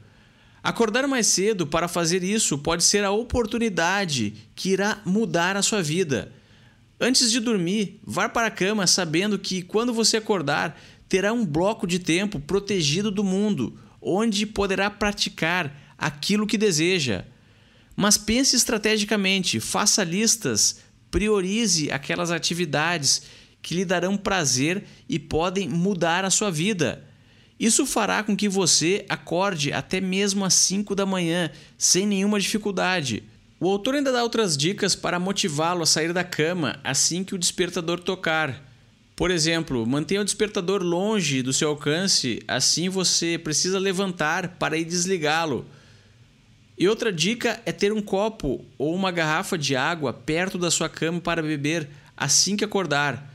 Acordar 0.63 1.07
mais 1.07 1.27
cedo 1.27 1.67
para 1.67 1.89
fazer 1.89 2.23
isso 2.25 2.59
pode 2.59 2.85
ser 2.85 3.05
a 3.05 3.11
oportunidade 3.11 4.35
que 4.55 4.71
irá 4.71 5.01
mudar 5.05 5.57
a 5.57 5.63
sua 5.63 5.83
vida. 5.83 6.33
Antes 7.01 7.31
de 7.31 7.41
dormir, 7.41 8.01
vá 8.05 8.29
para 8.29 8.49
a 8.49 8.51
cama 8.51 8.87
sabendo 8.87 9.39
que 9.39 9.63
quando 9.63 9.93
você 9.93 10.17
acordar, 10.17 10.81
terá 11.09 11.33
um 11.33 11.45
bloco 11.45 11.87
de 11.87 11.99
tempo 11.99 12.41
protegido 12.41 13.11
do 13.11 13.23
mundo, 13.23 13.79
onde 14.01 14.47
poderá 14.47 14.91
praticar 14.91 15.95
aquilo 15.99 16.47
que 16.47 16.59
deseja. 16.59 17.25
Mas 17.95 18.19
pense 18.19 18.57
estrategicamente, 18.57 19.61
faça 19.61 20.05
listas, 20.05 20.81
priorize 21.17 21.91
aquelas 21.91 22.31
atividades 22.31 23.23
que 23.63 23.75
lhe 23.75 23.87
darão 23.87 24.19
prazer 24.19 24.85
e 25.09 25.19
podem 25.19 25.67
mudar 25.67 26.27
a 26.27 26.31
sua 26.31 26.51
vida. 26.51 27.03
Isso 27.59 27.87
fará 27.87 28.23
com 28.23 28.37
que 28.37 28.51
você 28.51 29.07
acorde 29.09 29.73
até 29.73 29.99
mesmo 29.99 30.45
às 30.45 30.53
5 30.53 30.95
da 30.95 31.07
manhã, 31.07 31.51
sem 31.79 32.07
nenhuma 32.07 32.39
dificuldade. 32.39 33.23
O 33.59 33.67
autor 33.67 33.95
ainda 33.95 34.13
dá 34.13 34.23
outras 34.23 34.59
dicas 34.59 34.95
para 34.95 35.19
motivá-lo 35.19 35.85
a 35.85 35.87
sair 35.87 36.13
da 36.13 36.23
cama 36.23 36.79
assim 36.85 37.25
que 37.25 37.35
o 37.35 37.39
despertador 37.39 37.99
tocar. 38.01 38.63
Por 39.17 39.31
exemplo, 39.31 39.87
mantenha 39.87 40.21
o 40.21 40.25
despertador 40.25 40.83
longe 40.83 41.41
do 41.41 41.55
seu 41.55 41.71
alcance, 41.71 42.43
assim 42.47 42.91
você 42.91 43.39
precisa 43.39 43.79
levantar 43.79 44.57
para 44.59 44.77
ir 44.77 44.85
desligá-lo. 44.85 45.65
E 46.79 46.87
outra 46.87 47.11
dica 47.11 47.59
é 47.65 47.73
ter 47.73 47.91
um 47.91 48.03
copo 48.03 48.63
ou 48.77 48.95
uma 48.95 49.11
garrafa 49.11 49.57
de 49.57 49.75
água 49.75 50.13
perto 50.13 50.59
da 50.59 50.71
sua 50.71 50.91
cama 50.91 51.21
para 51.21 51.43
beber 51.43 51.89
assim 52.15 52.55
que 52.55 52.65
acordar. 52.65 53.33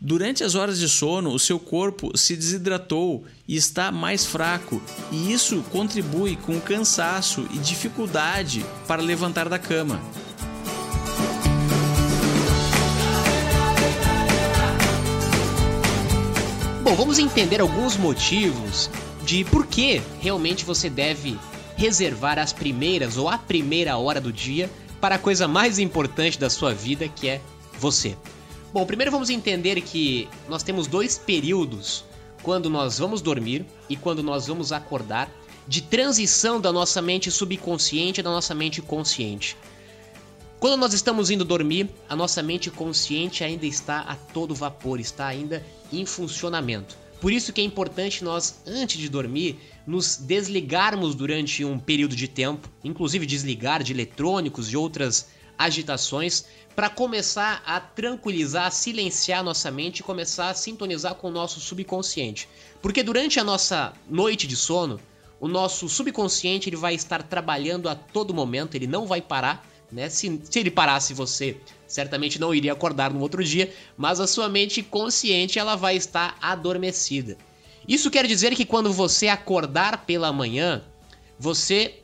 Durante 0.00 0.42
as 0.42 0.54
horas 0.54 0.78
de 0.78 0.88
sono, 0.88 1.34
o 1.34 1.38
seu 1.38 1.58
corpo 1.58 2.16
se 2.16 2.34
desidratou 2.34 3.26
e 3.46 3.56
está 3.56 3.92
mais 3.92 4.24
fraco, 4.24 4.80
e 5.10 5.32
isso 5.32 5.62
contribui 5.70 6.36
com 6.36 6.58
cansaço 6.60 7.46
e 7.52 7.58
dificuldade 7.58 8.64
para 8.86 9.02
levantar 9.02 9.48
da 9.48 9.58
cama. 9.58 10.00
Bom, 16.84 16.94
vamos 16.94 17.18
entender 17.18 17.60
alguns 17.60 17.98
motivos 17.98 18.88
de 19.26 19.44
por 19.44 19.66
que 19.66 20.00
realmente 20.20 20.64
você 20.64 20.88
deve 20.88 21.36
reservar 21.78 22.40
as 22.40 22.52
primeiras 22.52 23.16
ou 23.16 23.28
a 23.28 23.38
primeira 23.38 23.96
hora 23.96 24.20
do 24.20 24.32
dia 24.32 24.68
para 25.00 25.14
a 25.14 25.18
coisa 25.18 25.46
mais 25.46 25.78
importante 25.78 26.36
da 26.36 26.50
sua 26.50 26.74
vida, 26.74 27.06
que 27.08 27.28
é 27.28 27.40
você. 27.78 28.16
Bom, 28.72 28.84
primeiro 28.84 29.12
vamos 29.12 29.30
entender 29.30 29.80
que 29.80 30.28
nós 30.48 30.64
temos 30.64 30.88
dois 30.88 31.16
períodos 31.16 32.04
quando 32.42 32.68
nós 32.68 32.98
vamos 32.98 33.22
dormir 33.22 33.64
e 33.88 33.96
quando 33.96 34.24
nós 34.24 34.48
vamos 34.48 34.72
acordar 34.72 35.30
de 35.68 35.80
transição 35.80 36.60
da 36.60 36.72
nossa 36.72 37.00
mente 37.00 37.30
subconsciente 37.30 38.22
da 38.22 38.30
nossa 38.30 38.56
mente 38.56 38.82
consciente. 38.82 39.56
Quando 40.58 40.76
nós 40.76 40.92
estamos 40.92 41.30
indo 41.30 41.44
dormir, 41.44 41.88
a 42.08 42.16
nossa 42.16 42.42
mente 42.42 42.72
consciente 42.72 43.44
ainda 43.44 43.66
está 43.66 44.00
a 44.00 44.16
todo 44.16 44.52
vapor, 44.52 44.98
está 44.98 45.28
ainda 45.28 45.64
em 45.92 46.04
funcionamento. 46.04 46.96
Por 47.20 47.32
isso 47.32 47.52
que 47.52 47.60
é 47.60 47.64
importante 47.64 48.22
nós, 48.22 48.62
antes 48.66 48.98
de 48.98 49.08
dormir, 49.08 49.58
nos 49.86 50.16
desligarmos 50.16 51.14
durante 51.14 51.64
um 51.64 51.78
período 51.78 52.14
de 52.14 52.28
tempo, 52.28 52.68
inclusive 52.84 53.26
desligar 53.26 53.82
de 53.82 53.92
eletrônicos 53.92 54.72
e 54.72 54.76
outras 54.76 55.28
agitações, 55.58 56.44
para 56.76 56.88
começar 56.88 57.60
a 57.66 57.80
tranquilizar, 57.80 58.66
a 58.66 58.70
silenciar 58.70 59.42
nossa 59.42 59.68
mente 59.68 59.98
e 59.98 60.04
começar 60.04 60.50
a 60.50 60.54
sintonizar 60.54 61.16
com 61.16 61.26
o 61.26 61.32
nosso 61.32 61.58
subconsciente. 61.58 62.48
Porque 62.80 63.02
durante 63.02 63.40
a 63.40 63.44
nossa 63.44 63.92
noite 64.08 64.46
de 64.46 64.54
sono, 64.54 65.00
o 65.40 65.48
nosso 65.48 65.88
subconsciente 65.88 66.68
ele 66.68 66.76
vai 66.76 66.94
estar 66.94 67.22
trabalhando 67.24 67.88
a 67.88 67.96
todo 67.96 68.32
momento, 68.32 68.76
ele 68.76 68.86
não 68.86 69.06
vai 69.06 69.20
parar. 69.20 69.66
Né? 69.90 70.08
Se, 70.08 70.40
se 70.44 70.58
ele 70.58 70.70
parasse, 70.70 71.14
você 71.14 71.56
certamente 71.86 72.38
não 72.38 72.54
iria 72.54 72.72
acordar 72.72 73.12
no 73.12 73.20
outro 73.20 73.42
dia, 73.42 73.72
mas 73.96 74.20
a 74.20 74.26
sua 74.26 74.48
mente 74.48 74.82
consciente 74.82 75.58
ela 75.58 75.76
vai 75.76 75.96
estar 75.96 76.36
adormecida. 76.40 77.36
Isso 77.86 78.10
quer 78.10 78.26
dizer 78.26 78.54
que 78.54 78.66
quando 78.66 78.92
você 78.92 79.28
acordar 79.28 80.04
pela 80.04 80.30
manhã, 80.30 80.82
você 81.38 82.00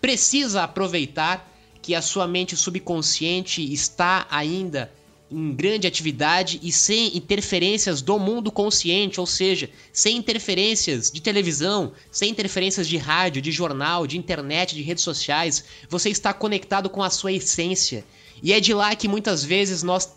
precisa 0.00 0.64
aproveitar 0.64 1.48
que 1.80 1.94
a 1.94 2.02
sua 2.02 2.26
mente 2.26 2.56
subconsciente 2.56 3.72
está 3.72 4.26
ainda 4.28 4.90
em 5.32 5.54
grande 5.54 5.86
atividade 5.86 6.60
e 6.62 6.70
sem 6.70 7.16
interferências 7.16 8.02
do 8.02 8.18
mundo 8.18 8.52
consciente, 8.52 9.18
ou 9.18 9.26
seja, 9.26 9.70
sem 9.92 10.18
interferências 10.18 11.10
de 11.10 11.22
televisão, 11.22 11.92
sem 12.10 12.30
interferências 12.30 12.86
de 12.86 12.98
rádio, 12.98 13.40
de 13.40 13.50
jornal, 13.50 14.06
de 14.06 14.18
internet, 14.18 14.74
de 14.74 14.82
redes 14.82 15.02
sociais. 15.02 15.64
Você 15.88 16.10
está 16.10 16.34
conectado 16.34 16.90
com 16.90 17.02
a 17.02 17.08
sua 17.08 17.32
essência. 17.32 18.04
E 18.42 18.52
é 18.52 18.60
de 18.60 18.74
lá 18.74 18.94
que 18.94 19.08
muitas 19.08 19.42
vezes 19.42 19.82
nós 19.82 20.14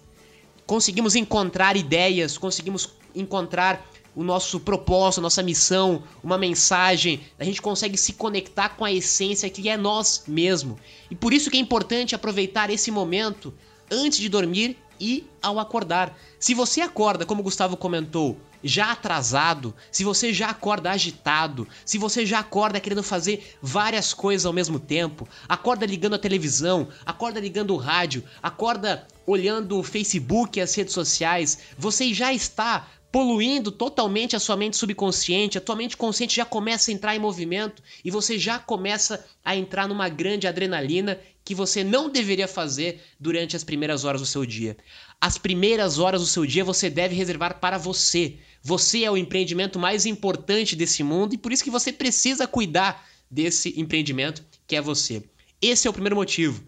conseguimos 0.65 1.15
encontrar 1.15 1.77
ideias, 1.77 2.38
conseguimos 2.38 2.89
encontrar 3.15 3.89
o 4.13 4.24
nosso 4.24 4.60
propósito, 4.60 5.19
a 5.19 5.24
nossa 5.24 5.43
missão, 5.43 6.03
uma 6.24 6.38
mensagem, 6.38 7.22
a 7.38 7.43
gente 7.43 7.62
consegue 7.62 7.98
se 7.98 8.13
conectar 8.13 8.69
com 8.69 8.84
a 8.86 8.91
essência 8.91 9.50
que 9.50 9.69
é 9.69 9.77
nós 9.77 10.24
mesmo. 10.27 10.77
E 11.10 11.15
por 11.15 11.34
isso 11.34 11.50
que 11.50 11.57
é 11.57 11.60
importante 11.60 12.15
aproveitar 12.15 12.69
esse 12.69 12.91
momento 12.91 13.53
antes 13.91 14.19
de 14.19 14.29
dormir 14.29 14.77
e 15.00 15.28
ao 15.42 15.60
acordar. 15.60 16.18
Se 16.40 16.54
você 16.54 16.82
acorda, 16.82 17.25
como 17.25 17.42
o 17.42 17.44
Gustavo 17.44 17.78
comentou, 17.78 18.38
já 18.64 18.92
atrasado, 18.92 19.75
se 19.92 20.04
você 20.04 20.34
já 20.34 20.50
acorda 20.50 20.90
agitado, 20.90 21.68
se 21.86 22.00
você 22.00 22.25
já 22.25 22.40
acorda 22.40 22.80
querendo 22.80 23.04
fazer 23.04 23.56
várias 23.62 24.14
coisas 24.14 24.46
ao 24.46 24.52
mesmo 24.54 24.80
tempo, 24.80 25.28
acorda 25.48 25.86
ligando 25.86 26.16
a 26.16 26.20
televisão, 26.20 26.88
acorda 27.06 27.40
ligando 27.40 27.75
o 27.75 27.78
rádio, 27.78 28.24
acorda 28.42 29.08
olhando 29.28 29.80
o 29.80 29.84
Facebook 29.84 30.58
e 30.58 30.62
as 30.62 30.74
redes 30.74 30.94
sociais, 30.94 31.60
você 31.78 32.14
já 32.14 32.34
está 32.34 32.88
poluindo 33.15 33.72
totalmente 33.72 34.36
a 34.36 34.41
sua 34.41 34.57
mente 34.57 34.75
subconsciente, 34.75 35.57
a 35.57 35.62
tua 35.62 35.77
mente 35.77 35.95
consciente 35.95 36.36
já 36.36 36.43
começa 36.43 36.91
a 36.91 36.93
entrar 36.93 37.15
em 37.15 37.19
movimento 37.19 37.81
e 38.03 38.12
você 38.12 38.38
já 38.38 38.60
começa 38.60 39.25
a 39.41 39.55
entrar 39.55 39.88
numa 39.88 40.10
grande 40.10 40.48
adrenalina 40.48 41.17
que 41.41 41.55
você 41.55 41.81
não 41.81 42.10
deveria 42.10 42.45
fazer 42.45 43.01
durante 43.17 43.55
as 43.55 43.63
primeiras 43.63 44.03
horas 44.03 44.19
do 44.19 44.27
seu 44.27 44.45
dia. 44.45 44.75
As 45.22 45.38
primeiras 45.38 45.98
horas 45.98 46.19
do 46.19 46.27
seu 46.27 46.45
dia 46.45 46.65
você 46.65 46.89
deve 46.89 47.15
reservar 47.15 47.62
para 47.62 47.77
você. 47.77 48.36
Você 48.62 49.05
é 49.05 49.10
o 49.10 49.15
empreendimento 49.15 49.79
mais 49.79 50.05
importante 50.05 50.75
desse 50.75 51.01
mundo 51.01 51.36
e 51.36 51.38
por 51.38 51.53
isso 51.53 51.63
que 51.63 51.72
você 51.72 51.93
precisa 51.93 52.45
cuidar 52.45 53.07
desse 53.31 53.79
empreendimento 53.79 54.43
que 54.67 54.75
é 54.75 54.81
você. 54.81 55.24
Esse 55.62 55.88
é 55.88 55.89
o 55.89 55.93
primeiro 55.93 56.17
motivo. 56.17 56.65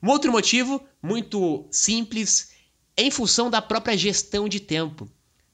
Um 0.00 0.10
outro 0.10 0.30
motivo, 0.30 0.80
muito 1.02 1.66
simples, 1.72 2.50
é 2.96 3.02
em 3.02 3.10
função 3.10 3.50
da 3.50 3.60
própria 3.60 3.98
gestão 3.98 4.48
de 4.48 4.60
tempo. 4.60 5.10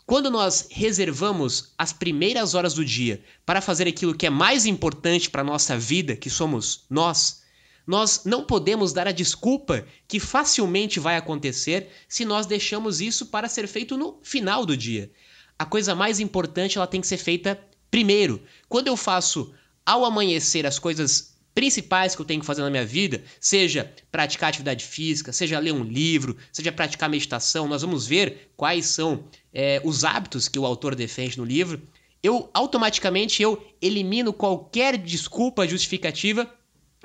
Quando 0.06 0.30
nós 0.30 0.68
reservamos 0.70 1.73
as 1.78 1.92
primeiras 1.92 2.54
horas 2.54 2.75
do 2.75 2.84
dia 2.84 3.25
para 3.46 3.62
fazer 3.62 3.88
aquilo 3.88 4.14
que 4.14 4.26
é 4.26 4.30
mais 4.30 4.66
importante 4.66 5.30
para 5.30 5.40
a 5.40 5.44
nossa 5.44 5.78
vida, 5.78 6.14
que 6.14 6.28
somos 6.28 6.84
nós, 6.90 7.42
nós 7.87 8.23
não 8.25 8.44
podemos 8.44 8.92
dar 8.92 9.08
a 9.08 9.12
desculpa 9.12 9.87
que 10.06 10.20
facilmente 10.20 11.00
vai 11.00 11.16
acontecer 11.16 11.88
se 12.06 12.25
nós 12.25 12.44
deixamos 12.44 13.00
isso 13.00 13.26
para 13.26 13.49
ser 13.49 13.66
feito 13.66 13.96
no 13.96 14.18
final 14.23 14.66
do 14.66 14.76
dia. 14.76 15.11
A 15.58 15.64
coisa 15.64 15.94
mais 15.94 16.20
importante 16.20 16.76
ela 16.76 16.87
tem 16.87 17.00
que 17.00 17.06
ser 17.06 17.18
feita 17.18 17.58
primeiro. 17.90 18.42
Quando 18.68 18.88
eu 18.88 18.96
faço 18.96 19.54
ao 19.87 20.04
amanhecer 20.04 20.66
as 20.66 20.78
coisas 20.78 21.33
principais 21.54 22.16
que 22.16 22.20
eu 22.20 22.26
tenho 22.26 22.40
que 22.40 22.46
fazer 22.46 22.62
na 22.62 22.70
minha 22.70 22.84
vida, 22.84 23.23
seja 23.40 23.92
praticar 24.11 24.49
atividade 24.49 24.84
física, 24.84 25.32
seja 25.32 25.58
ler 25.58 25.73
um 25.73 25.84
livro, 25.84 26.37
seja 26.52 26.73
praticar 26.73 27.08
meditação, 27.08 27.68
nós 27.68 27.82
vamos 27.82 28.06
ver 28.06 28.50
quais 28.56 28.87
são 28.87 29.25
é, 29.52 29.80
os 29.84 30.04
hábitos 30.04 30.49
que 30.49 30.58
o 30.58 30.66
autor 30.66 30.94
defende 30.94 31.38
no 31.38 31.44
livro. 31.44 31.80
Eu 32.23 32.50
automaticamente 32.52 33.42
eu 33.42 33.64
elimino 33.80 34.32
qualquer 34.32 34.96
desculpa 34.96 35.68
justificativa 35.68 36.50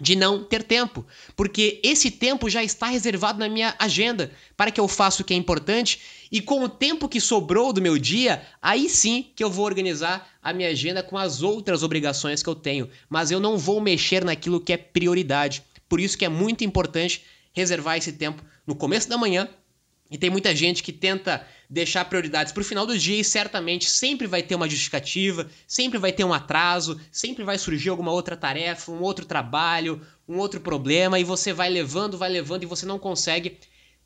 de 0.01 0.15
não 0.15 0.43
ter 0.43 0.63
tempo, 0.63 1.05
porque 1.35 1.79
esse 1.83 2.09
tempo 2.09 2.49
já 2.49 2.63
está 2.63 2.87
reservado 2.87 3.39
na 3.39 3.49
minha 3.49 3.75
agenda 3.77 4.31
para 4.55 4.71
que 4.71 4.79
eu 4.79 4.87
faça 4.87 5.21
o 5.21 5.25
que 5.25 5.33
é 5.33 5.37
importante 5.37 5.99
e 6.31 6.39
com 6.41 6.63
o 6.63 6.69
tempo 6.69 7.09
que 7.09 7.19
sobrou 7.19 7.73
do 7.73 7.81
meu 7.81 7.97
dia, 7.97 8.45
aí 8.61 8.89
sim 8.89 9.27
que 9.35 9.43
eu 9.43 9.49
vou 9.49 9.65
organizar 9.65 10.29
a 10.41 10.53
minha 10.53 10.69
agenda 10.69 11.03
com 11.03 11.17
as 11.17 11.41
outras 11.41 11.83
obrigações 11.83 12.41
que 12.41 12.49
eu 12.49 12.55
tenho, 12.55 12.89
mas 13.09 13.31
eu 13.31 13.39
não 13.39 13.57
vou 13.57 13.81
mexer 13.81 14.23
naquilo 14.23 14.61
que 14.61 14.73
é 14.73 14.77
prioridade. 14.77 15.63
Por 15.87 15.99
isso 15.99 16.17
que 16.17 16.25
é 16.25 16.29
muito 16.29 16.63
importante 16.63 17.23
reservar 17.51 17.97
esse 17.97 18.13
tempo 18.13 18.43
no 18.65 18.75
começo 18.75 19.09
da 19.09 19.17
manhã 19.17 19.49
e 20.09 20.17
tem 20.17 20.29
muita 20.29 20.55
gente 20.55 20.81
que 20.81 20.91
tenta 20.91 21.45
deixar 21.69 22.05
prioridades 22.05 22.51
para 22.51 22.61
o 22.61 22.65
final 22.65 22.85
do 22.85 22.97
dia 22.97 23.19
e 23.19 23.23
certamente 23.23 23.89
sempre 23.89 24.25
vai 24.25 24.41
ter 24.41 24.55
uma 24.55 24.67
justificativa, 24.67 25.47
sempre 25.67 25.99
vai 25.99 26.11
ter 26.11 26.23
um 26.23 26.33
atraso, 26.33 26.99
sempre 27.11 27.43
vai 27.43 27.59
surgir 27.59 27.89
alguma 27.89 28.11
outra 28.11 28.35
tarefa, 28.35 28.91
um 28.91 29.01
outro 29.01 29.23
trabalho, 29.23 30.01
um 30.27 30.37
outro 30.37 30.59
problema 30.59 31.19
e 31.19 31.23
você 31.23 31.53
vai 31.53 31.69
levando, 31.69 32.17
vai 32.17 32.29
levando 32.29 32.63
e 32.63 32.65
você 32.65 32.87
não 32.87 32.97
consegue 32.97 33.59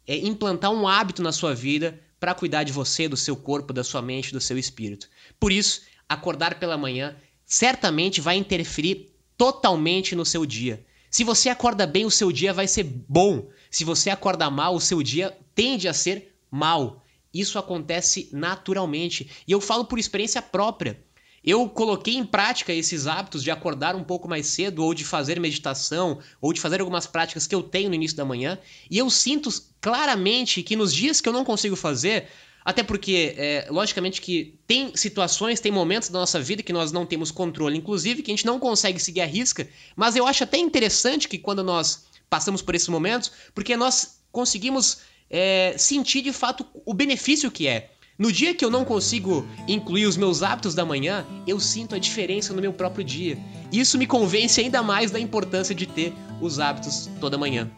é, 0.05 0.17
implantar 0.17 0.71
um 0.71 0.87
hábito 0.87 1.23
na 1.23 1.31
sua 1.31 1.55
vida 1.55 1.99
para 2.19 2.35
cuidar 2.35 2.63
de 2.63 2.73
você, 2.73 3.07
do 3.07 3.17
seu 3.17 3.35
corpo, 3.35 3.71
da 3.71 3.83
sua 3.83 4.01
mente, 4.01 4.33
do 4.33 4.41
seu 4.41 4.57
espírito. 4.57 5.09
Por 5.39 5.51
isso, 5.51 5.83
acordar 6.07 6.59
pela 6.59 6.77
manhã 6.77 7.15
certamente 7.45 8.19
vai 8.19 8.35
interferir 8.35 9.13
totalmente 9.37 10.15
no 10.15 10.25
seu 10.25 10.45
dia. 10.45 10.85
Se 11.13 11.23
você 11.23 11.47
acorda 11.47 11.85
bem, 11.85 12.05
o 12.05 12.09
seu 12.09 12.31
dia 12.31 12.51
vai 12.51 12.67
ser 12.67 12.81
bom. 13.07 13.47
Se 13.69 13.83
você 13.83 14.09
acorda 14.09 14.49
mal, 14.49 14.73
o 14.73 14.81
seu 14.81 15.03
dia 15.03 15.37
tende 15.53 15.87
a 15.87 15.93
ser 15.93 16.33
mal. 16.49 17.03
Isso 17.31 17.59
acontece 17.59 18.29
naturalmente. 18.31 19.29
E 19.47 19.51
eu 19.51 19.61
falo 19.61 19.85
por 19.85 19.99
experiência 19.99 20.41
própria. 20.41 20.99
Eu 21.43 21.69
coloquei 21.69 22.15
em 22.15 22.25
prática 22.25 22.73
esses 22.73 23.05
hábitos 23.05 23.43
de 23.43 23.51
acordar 23.51 23.95
um 23.95 24.03
pouco 24.03 24.27
mais 24.27 24.47
cedo, 24.47 24.83
ou 24.83 24.91
de 24.91 25.05
fazer 25.05 25.39
meditação, 25.39 26.17
ou 26.41 26.51
de 26.51 26.59
fazer 26.59 26.81
algumas 26.81 27.05
práticas 27.05 27.45
que 27.45 27.53
eu 27.53 27.61
tenho 27.61 27.89
no 27.89 27.95
início 27.95 28.17
da 28.17 28.25
manhã, 28.25 28.57
e 28.89 28.97
eu 28.97 29.07
sinto 29.07 29.51
claramente 29.79 30.63
que 30.63 30.75
nos 30.75 30.91
dias 30.91 31.21
que 31.21 31.29
eu 31.29 31.33
não 31.33 31.45
consigo 31.45 31.75
fazer, 31.75 32.27
Até 32.65 32.81
porque, 32.81 33.35
é, 33.37 33.67
logicamente, 33.69 34.21
que 34.21 34.55
tem 34.65 34.95
situações, 34.95 35.59
tem 35.59 35.71
momentos 35.71 36.09
da 36.09 36.19
nossa 36.19 36.39
vida 36.39 36.63
que 36.63 36.71
nós 36.71 36.91
não 36.91 37.05
temos 37.05 37.31
controle, 37.31 37.77
inclusive, 37.77 38.21
que 38.21 38.31
a 38.31 38.33
gente 38.33 38.45
não 38.45 38.59
consegue 38.59 38.99
seguir 38.99 39.21
a 39.21 39.25
risca, 39.25 39.67
mas 39.95 40.15
eu 40.15 40.25
acho 40.25 40.43
até 40.43 40.57
interessante 40.57 41.27
que 41.27 41.37
quando 41.37 41.63
nós 41.63 42.05
passamos 42.29 42.61
por 42.61 42.73
esses 42.73 42.87
momentos, 42.87 43.31
porque 43.53 43.75
nós 43.75 44.19
conseguimos 44.31 44.99
é, 45.29 45.75
sentir 45.77 46.21
de 46.21 46.31
fato 46.31 46.65
o 46.85 46.93
benefício 46.93 47.51
que 47.51 47.67
é. 47.67 47.89
No 48.17 48.31
dia 48.31 48.53
que 48.53 48.63
eu 48.63 48.69
não 48.69 48.85
consigo 48.85 49.45
incluir 49.67 50.05
os 50.05 50.15
meus 50.15 50.43
hábitos 50.43 50.75
da 50.75 50.85
manhã, 50.85 51.25
eu 51.47 51.59
sinto 51.59 51.95
a 51.95 51.99
diferença 51.99 52.53
no 52.53 52.61
meu 52.61 52.71
próprio 52.71 53.03
dia. 53.03 53.37
Isso 53.71 53.97
me 53.97 54.05
convence 54.05 54.61
ainda 54.61 54.83
mais 54.83 55.09
da 55.09 55.19
importância 55.19 55.73
de 55.73 55.87
ter 55.87 56.13
os 56.39 56.59
hábitos 56.59 57.09
toda 57.19 57.37
manhã. 57.37 57.69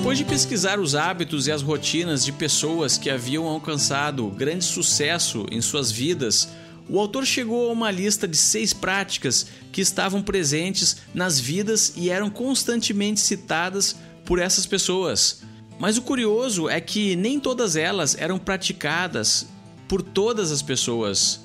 Depois 0.00 0.16
de 0.16 0.24
pesquisar 0.24 0.80
os 0.80 0.94
hábitos 0.94 1.46
e 1.46 1.52
as 1.52 1.60
rotinas 1.60 2.24
de 2.24 2.32
pessoas 2.32 2.96
que 2.96 3.10
haviam 3.10 3.46
alcançado 3.46 4.26
grande 4.28 4.64
sucesso 4.64 5.46
em 5.50 5.60
suas 5.60 5.92
vidas, 5.92 6.48
o 6.88 6.98
autor 6.98 7.26
chegou 7.26 7.68
a 7.68 7.72
uma 7.74 7.90
lista 7.90 8.26
de 8.26 8.36
seis 8.38 8.72
práticas 8.72 9.46
que 9.70 9.82
estavam 9.82 10.22
presentes 10.22 10.96
nas 11.12 11.38
vidas 11.38 11.92
e 11.98 12.08
eram 12.08 12.30
constantemente 12.30 13.20
citadas 13.20 13.94
por 14.24 14.38
essas 14.38 14.64
pessoas. 14.64 15.42
Mas 15.78 15.98
o 15.98 16.02
curioso 16.02 16.66
é 16.66 16.80
que 16.80 17.14
nem 17.14 17.38
todas 17.38 17.76
elas 17.76 18.16
eram 18.18 18.38
praticadas 18.38 19.46
por 19.86 20.00
todas 20.00 20.50
as 20.50 20.62
pessoas. 20.62 21.40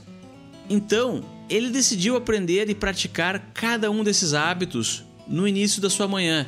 Então, 0.70 1.26
ele 1.50 1.70
decidiu 1.70 2.16
aprender 2.16 2.70
e 2.70 2.74
praticar 2.74 3.52
cada 3.54 3.92
um 3.92 4.02
desses 4.02 4.34
hábitos 4.34 5.04
no 5.28 5.46
início 5.46 5.82
da 5.82 5.90
sua 5.90 6.08
manhã 6.08 6.48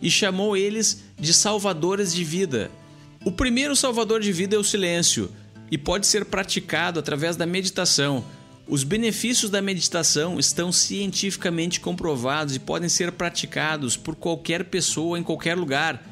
e 0.00 0.10
chamou 0.10 0.56
eles 0.56 1.09
de 1.20 1.34
salvadores 1.34 2.14
de 2.14 2.24
vida. 2.24 2.70
O 3.24 3.30
primeiro 3.30 3.76
salvador 3.76 4.20
de 4.20 4.32
vida 4.32 4.56
é 4.56 4.58
o 4.58 4.64
silêncio 4.64 5.30
e 5.70 5.76
pode 5.76 6.06
ser 6.06 6.24
praticado 6.24 6.98
através 6.98 7.36
da 7.36 7.46
meditação. 7.46 8.24
Os 8.66 8.82
benefícios 8.82 9.50
da 9.50 9.60
meditação 9.60 10.38
estão 10.38 10.72
cientificamente 10.72 11.80
comprovados 11.80 12.56
e 12.56 12.58
podem 12.58 12.88
ser 12.88 13.12
praticados 13.12 13.96
por 13.96 14.16
qualquer 14.16 14.64
pessoa 14.64 15.18
em 15.18 15.22
qualquer 15.22 15.56
lugar, 15.56 16.02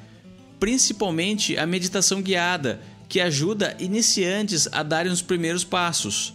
principalmente 0.61 1.57
a 1.57 1.67
meditação 1.67 2.21
guiada, 2.21 2.81
que 3.09 3.21
ajuda 3.21 3.75
iniciantes 3.79 4.69
a 4.71 4.83
darem 4.83 5.11
os 5.11 5.23
primeiros 5.23 5.65
passos. 5.65 6.35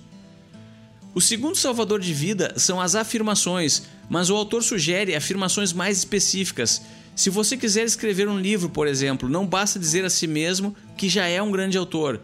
O 1.13 1.21
segundo 1.21 1.55
salvador 1.55 1.99
de 1.99 2.11
vida 2.11 2.53
são 2.57 2.81
as 2.81 2.95
afirmações, 2.95 3.83
mas 4.09 4.31
o 4.31 4.35
autor 4.35 4.63
sugere 4.63 5.15
afirmações 5.15 5.71
mais 5.71 5.99
específicas 5.99 6.81
se 7.15 7.29
você 7.29 7.55
quiser 7.55 7.85
escrever 7.85 8.27
um 8.27 8.39
livro, 8.39 8.69
por 8.69 8.87
exemplo, 8.87 9.29
não 9.29 9.45
basta 9.45 9.79
dizer 9.79 10.03
a 10.03 10.09
si 10.09 10.25
mesmo 10.25 10.75
que 10.97 11.07
já 11.07 11.27
é 11.27 11.41
um 11.41 11.51
grande 11.51 11.77
autor. 11.77 12.21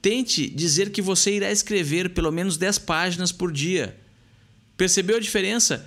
Tente 0.00 0.48
dizer 0.48 0.90
que 0.90 1.02
você 1.02 1.34
irá 1.36 1.50
escrever 1.50 2.10
pelo 2.10 2.30
menos 2.30 2.56
10 2.56 2.78
páginas 2.78 3.32
por 3.32 3.52
dia. 3.52 3.96
Percebeu 4.76 5.16
a 5.16 5.20
diferença? 5.20 5.86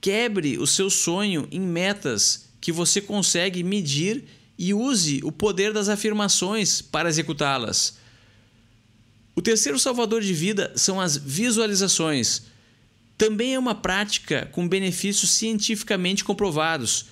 Quebre 0.00 0.58
o 0.58 0.66
seu 0.66 0.90
sonho 0.90 1.46
em 1.50 1.60
metas 1.60 2.48
que 2.60 2.72
você 2.72 3.00
consegue 3.00 3.62
medir 3.62 4.24
e 4.58 4.72
use 4.72 5.20
o 5.22 5.30
poder 5.30 5.72
das 5.72 5.88
afirmações 5.88 6.80
para 6.80 7.08
executá-las. 7.08 7.98
O 9.36 9.42
terceiro 9.42 9.78
salvador 9.78 10.22
de 10.22 10.32
vida 10.32 10.72
são 10.74 11.00
as 11.00 11.16
visualizações. 11.16 12.44
Também 13.18 13.54
é 13.54 13.58
uma 13.58 13.74
prática 13.74 14.48
com 14.52 14.66
benefícios 14.66 15.30
cientificamente 15.30 16.24
comprovados 16.24 17.06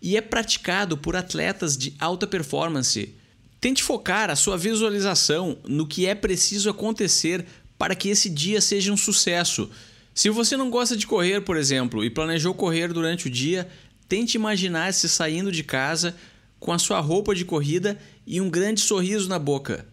e 0.00 0.16
é 0.16 0.20
praticado 0.20 0.96
por 0.96 1.16
atletas 1.16 1.76
de 1.76 1.94
alta 1.98 2.26
performance. 2.26 3.14
Tente 3.60 3.82
focar 3.82 4.30
a 4.30 4.36
sua 4.36 4.56
visualização 4.56 5.58
no 5.66 5.86
que 5.86 6.06
é 6.06 6.14
preciso 6.14 6.70
acontecer 6.70 7.44
para 7.76 7.94
que 7.94 8.08
esse 8.08 8.28
dia 8.28 8.60
seja 8.60 8.92
um 8.92 8.96
sucesso. 8.96 9.70
Se 10.14 10.30
você 10.30 10.56
não 10.56 10.70
gosta 10.70 10.96
de 10.96 11.06
correr, 11.06 11.40
por 11.40 11.56
exemplo, 11.56 12.04
e 12.04 12.10
planejou 12.10 12.54
correr 12.54 12.92
durante 12.92 13.26
o 13.26 13.30
dia, 13.30 13.68
tente 14.08 14.36
imaginar-se 14.36 15.08
saindo 15.08 15.52
de 15.52 15.62
casa 15.62 16.16
com 16.58 16.72
a 16.72 16.78
sua 16.78 17.00
roupa 17.00 17.34
de 17.34 17.44
corrida 17.44 17.98
e 18.26 18.40
um 18.40 18.50
grande 18.50 18.80
sorriso 18.80 19.28
na 19.28 19.38
boca. 19.38 19.86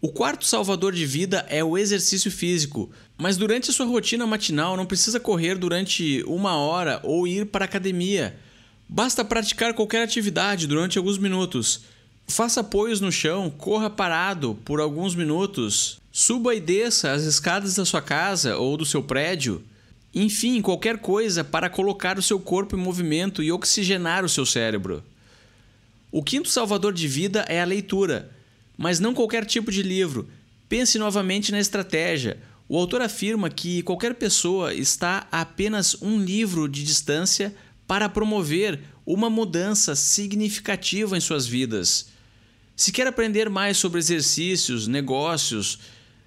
O 0.00 0.08
quarto 0.08 0.44
salvador 0.44 0.92
de 0.92 1.06
vida 1.06 1.46
é 1.48 1.64
o 1.64 1.78
exercício 1.78 2.30
físico, 2.30 2.90
mas 3.16 3.36
durante 3.36 3.70
a 3.70 3.72
sua 3.72 3.86
rotina 3.86 4.26
matinal 4.26 4.76
não 4.76 4.84
precisa 4.84 5.18
correr 5.18 5.56
durante 5.56 6.22
uma 6.26 6.56
hora 6.58 7.00
ou 7.02 7.26
ir 7.26 7.46
para 7.46 7.64
a 7.64 7.66
academia. 7.66 8.38
Basta 8.88 9.24
praticar 9.24 9.74
qualquer 9.74 10.02
atividade 10.02 10.66
durante 10.66 10.98
alguns 10.98 11.18
minutos. 11.18 11.82
Faça 12.26 12.60
apoios 12.60 13.00
no 13.00 13.12
chão, 13.12 13.50
corra 13.50 13.90
parado 13.90 14.56
por 14.64 14.80
alguns 14.80 15.14
minutos, 15.14 16.00
suba 16.10 16.54
e 16.54 16.60
desça 16.60 17.12
as 17.12 17.22
escadas 17.22 17.74
da 17.74 17.84
sua 17.84 18.00
casa 18.00 18.56
ou 18.56 18.76
do 18.76 18.86
seu 18.86 19.02
prédio. 19.02 19.62
Enfim, 20.14 20.62
qualquer 20.62 20.98
coisa 20.98 21.42
para 21.42 21.68
colocar 21.68 22.18
o 22.18 22.22
seu 22.22 22.38
corpo 22.38 22.76
em 22.76 22.80
movimento 22.80 23.42
e 23.42 23.50
oxigenar 23.50 24.24
o 24.24 24.28
seu 24.28 24.46
cérebro. 24.46 25.02
O 26.10 26.22
quinto 26.22 26.48
salvador 26.48 26.92
de 26.92 27.08
vida 27.08 27.44
é 27.48 27.60
a 27.60 27.64
leitura, 27.64 28.30
mas 28.78 29.00
não 29.00 29.12
qualquer 29.12 29.44
tipo 29.44 29.72
de 29.72 29.82
livro. 29.82 30.28
Pense 30.68 30.98
novamente 30.98 31.50
na 31.50 31.58
estratégia. 31.58 32.38
O 32.68 32.78
autor 32.78 33.02
afirma 33.02 33.50
que 33.50 33.82
qualquer 33.82 34.14
pessoa 34.14 34.72
está 34.72 35.26
a 35.30 35.40
apenas 35.40 36.00
um 36.00 36.18
livro 36.18 36.68
de 36.68 36.84
distância 36.84 37.54
para 37.94 38.08
promover 38.08 38.80
uma 39.06 39.30
mudança 39.30 39.94
significativa 39.94 41.16
em 41.16 41.20
suas 41.20 41.46
vidas. 41.46 42.08
Se 42.74 42.90
quer 42.90 43.06
aprender 43.06 43.48
mais 43.48 43.76
sobre 43.76 44.00
exercícios, 44.00 44.88
negócios, 44.88 45.78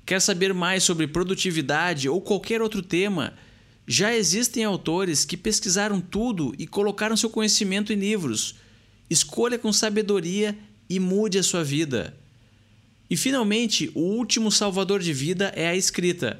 quer 0.05 0.21
saber 0.21 0.53
mais 0.53 0.85
sobre 0.85 1.07
produtividade 1.07 2.07
ou 2.07 2.21
qualquer 2.21 2.61
outro 2.61 2.81
tema, 2.81 3.33
já 3.85 4.15
existem 4.15 4.63
autores 4.63 5.25
que 5.25 5.35
pesquisaram 5.35 5.99
tudo 5.99 6.55
e 6.57 6.65
colocaram 6.65 7.17
seu 7.17 7.29
conhecimento 7.29 7.91
em 7.91 7.97
livros. 7.97 8.55
Escolha 9.09 9.59
com 9.59 9.73
sabedoria 9.73 10.57
e 10.89 11.01
mude 11.01 11.37
a 11.37 11.43
sua 11.43 11.65
vida. 11.65 12.15
E 13.09 13.17
finalmente, 13.17 13.91
o 13.93 13.99
último 13.99 14.53
salvador 14.53 15.01
de 15.01 15.11
vida 15.11 15.51
é 15.53 15.67
a 15.67 15.75
escrita. 15.75 16.39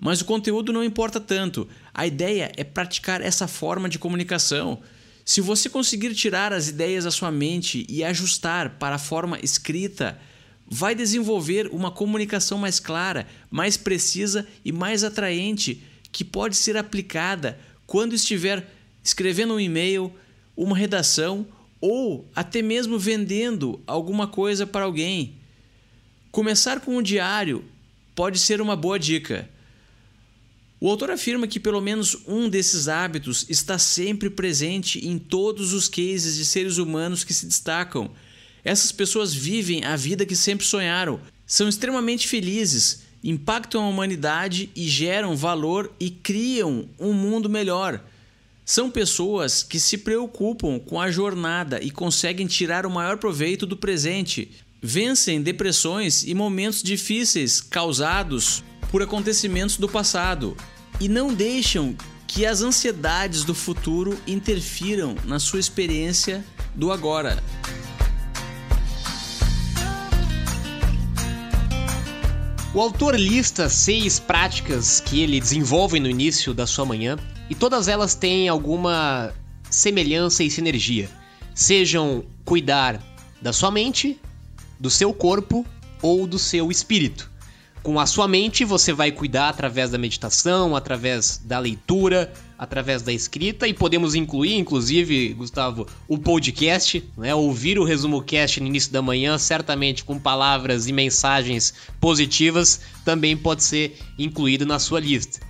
Mas 0.00 0.20
o 0.20 0.24
conteúdo 0.24 0.72
não 0.72 0.84
importa 0.84 1.18
tanto. 1.18 1.68
A 1.92 2.06
ideia 2.06 2.52
é 2.56 2.62
praticar 2.62 3.20
essa 3.20 3.48
forma 3.48 3.88
de 3.88 3.98
comunicação. 3.98 4.80
Se 5.24 5.40
você 5.40 5.68
conseguir 5.68 6.14
tirar 6.14 6.52
as 6.52 6.68
ideias 6.68 7.04
da 7.04 7.10
sua 7.10 7.30
mente 7.30 7.84
e 7.88 8.04
ajustar 8.04 8.78
para 8.78 8.96
a 8.96 8.98
forma 8.98 9.38
escrita, 9.42 10.18
vai 10.66 10.94
desenvolver 10.94 11.68
uma 11.72 11.90
comunicação 11.90 12.58
mais 12.58 12.78
clara, 12.78 13.26
mais 13.50 13.76
precisa 13.76 14.46
e 14.64 14.70
mais 14.70 15.02
atraente 15.02 15.82
que 16.12 16.24
pode 16.24 16.56
ser 16.56 16.76
aplicada 16.76 17.58
quando 17.86 18.14
estiver 18.14 18.66
escrevendo 19.02 19.54
um 19.54 19.60
e-mail, 19.60 20.12
uma 20.56 20.76
redação 20.76 21.46
ou 21.80 22.28
até 22.34 22.60
mesmo 22.60 22.98
vendendo 22.98 23.80
alguma 23.86 24.26
coisa 24.26 24.66
para 24.66 24.84
alguém. 24.84 25.36
Começar 26.30 26.80
com 26.80 26.96
um 26.96 27.02
diário 27.02 27.64
pode 28.14 28.38
ser 28.38 28.60
uma 28.60 28.76
boa 28.76 28.98
dica. 28.98 29.48
O 30.80 30.88
autor 30.88 31.10
afirma 31.10 31.48
que 31.48 31.58
pelo 31.58 31.80
menos 31.80 32.18
um 32.26 32.48
desses 32.48 32.86
hábitos 32.86 33.44
está 33.48 33.78
sempre 33.78 34.30
presente 34.30 35.04
em 35.06 35.18
todos 35.18 35.72
os 35.72 35.88
cases 35.88 36.36
de 36.36 36.44
seres 36.44 36.78
humanos 36.78 37.24
que 37.24 37.34
se 37.34 37.46
destacam. 37.46 38.10
Essas 38.64 38.92
pessoas 38.92 39.34
vivem 39.34 39.84
a 39.84 39.96
vida 39.96 40.24
que 40.24 40.36
sempre 40.36 40.64
sonharam, 40.64 41.20
são 41.44 41.68
extremamente 41.68 42.28
felizes, 42.28 43.02
impactam 43.24 43.82
a 43.82 43.88
humanidade 43.88 44.70
e 44.76 44.86
geram 44.86 45.36
valor 45.36 45.92
e 45.98 46.10
criam 46.10 46.88
um 46.98 47.12
mundo 47.12 47.48
melhor. 47.48 48.04
São 48.64 48.90
pessoas 48.90 49.62
que 49.64 49.80
se 49.80 49.98
preocupam 49.98 50.78
com 50.78 51.00
a 51.00 51.10
jornada 51.10 51.82
e 51.82 51.90
conseguem 51.90 52.46
tirar 52.46 52.86
o 52.86 52.90
maior 52.90 53.16
proveito 53.16 53.66
do 53.66 53.76
presente. 53.76 54.52
Vencem 54.80 55.42
depressões 55.42 56.22
e 56.22 56.34
momentos 56.34 56.82
difíceis 56.82 57.60
causados 57.60 58.62
por 58.90 59.02
acontecimentos 59.02 59.76
do 59.76 59.88
passado 59.88 60.56
e 61.00 61.08
não 61.08 61.32
deixam 61.32 61.96
que 62.26 62.44
as 62.44 62.60
ansiedades 62.60 63.44
do 63.44 63.54
futuro 63.54 64.18
interfiram 64.26 65.16
na 65.24 65.38
sua 65.38 65.60
experiência 65.60 66.44
do 66.74 66.92
agora. 66.92 67.42
O 72.74 72.80
autor 72.80 73.18
lista 73.18 73.68
seis 73.68 74.20
práticas 74.20 75.00
que 75.00 75.20
ele 75.20 75.40
desenvolve 75.40 75.98
no 75.98 76.08
início 76.08 76.52
da 76.52 76.66
sua 76.66 76.84
manhã 76.84 77.16
e 77.48 77.54
todas 77.54 77.88
elas 77.88 78.14
têm 78.14 78.48
alguma 78.48 79.32
semelhança 79.70 80.44
e 80.44 80.50
sinergia. 80.50 81.10
Sejam 81.54 82.24
cuidar 82.44 83.02
da 83.40 83.52
sua 83.52 83.70
mente, 83.70 84.20
do 84.78 84.90
seu 84.90 85.12
corpo 85.12 85.66
ou 86.02 86.26
do 86.26 86.38
seu 86.38 86.70
espírito. 86.70 87.30
Com 87.82 87.98
a 87.98 88.06
sua 88.06 88.28
mente, 88.28 88.64
você 88.64 88.92
vai 88.92 89.10
cuidar 89.12 89.48
através 89.48 89.90
da 89.90 89.98
meditação, 89.98 90.74
através 90.74 91.38
da 91.44 91.58
leitura, 91.58 92.32
através 92.58 93.02
da 93.02 93.12
escrita 93.12 93.68
e 93.68 93.72
podemos 93.72 94.14
incluir, 94.14 94.56
inclusive, 94.56 95.32
Gustavo, 95.34 95.86
o 96.08 96.18
podcast, 96.18 97.04
né? 97.16 97.34
Ouvir 97.34 97.78
o 97.78 97.84
resumo 97.84 98.20
cast 98.22 98.60
no 98.60 98.66
início 98.66 98.92
da 98.92 99.00
manhã, 99.00 99.38
certamente 99.38 100.04
com 100.04 100.18
palavras 100.18 100.88
e 100.88 100.92
mensagens 100.92 101.72
positivas, 102.00 102.80
também 103.04 103.36
pode 103.36 103.62
ser 103.62 103.96
incluído 104.18 104.66
na 104.66 104.78
sua 104.78 105.00
lista. 105.00 105.40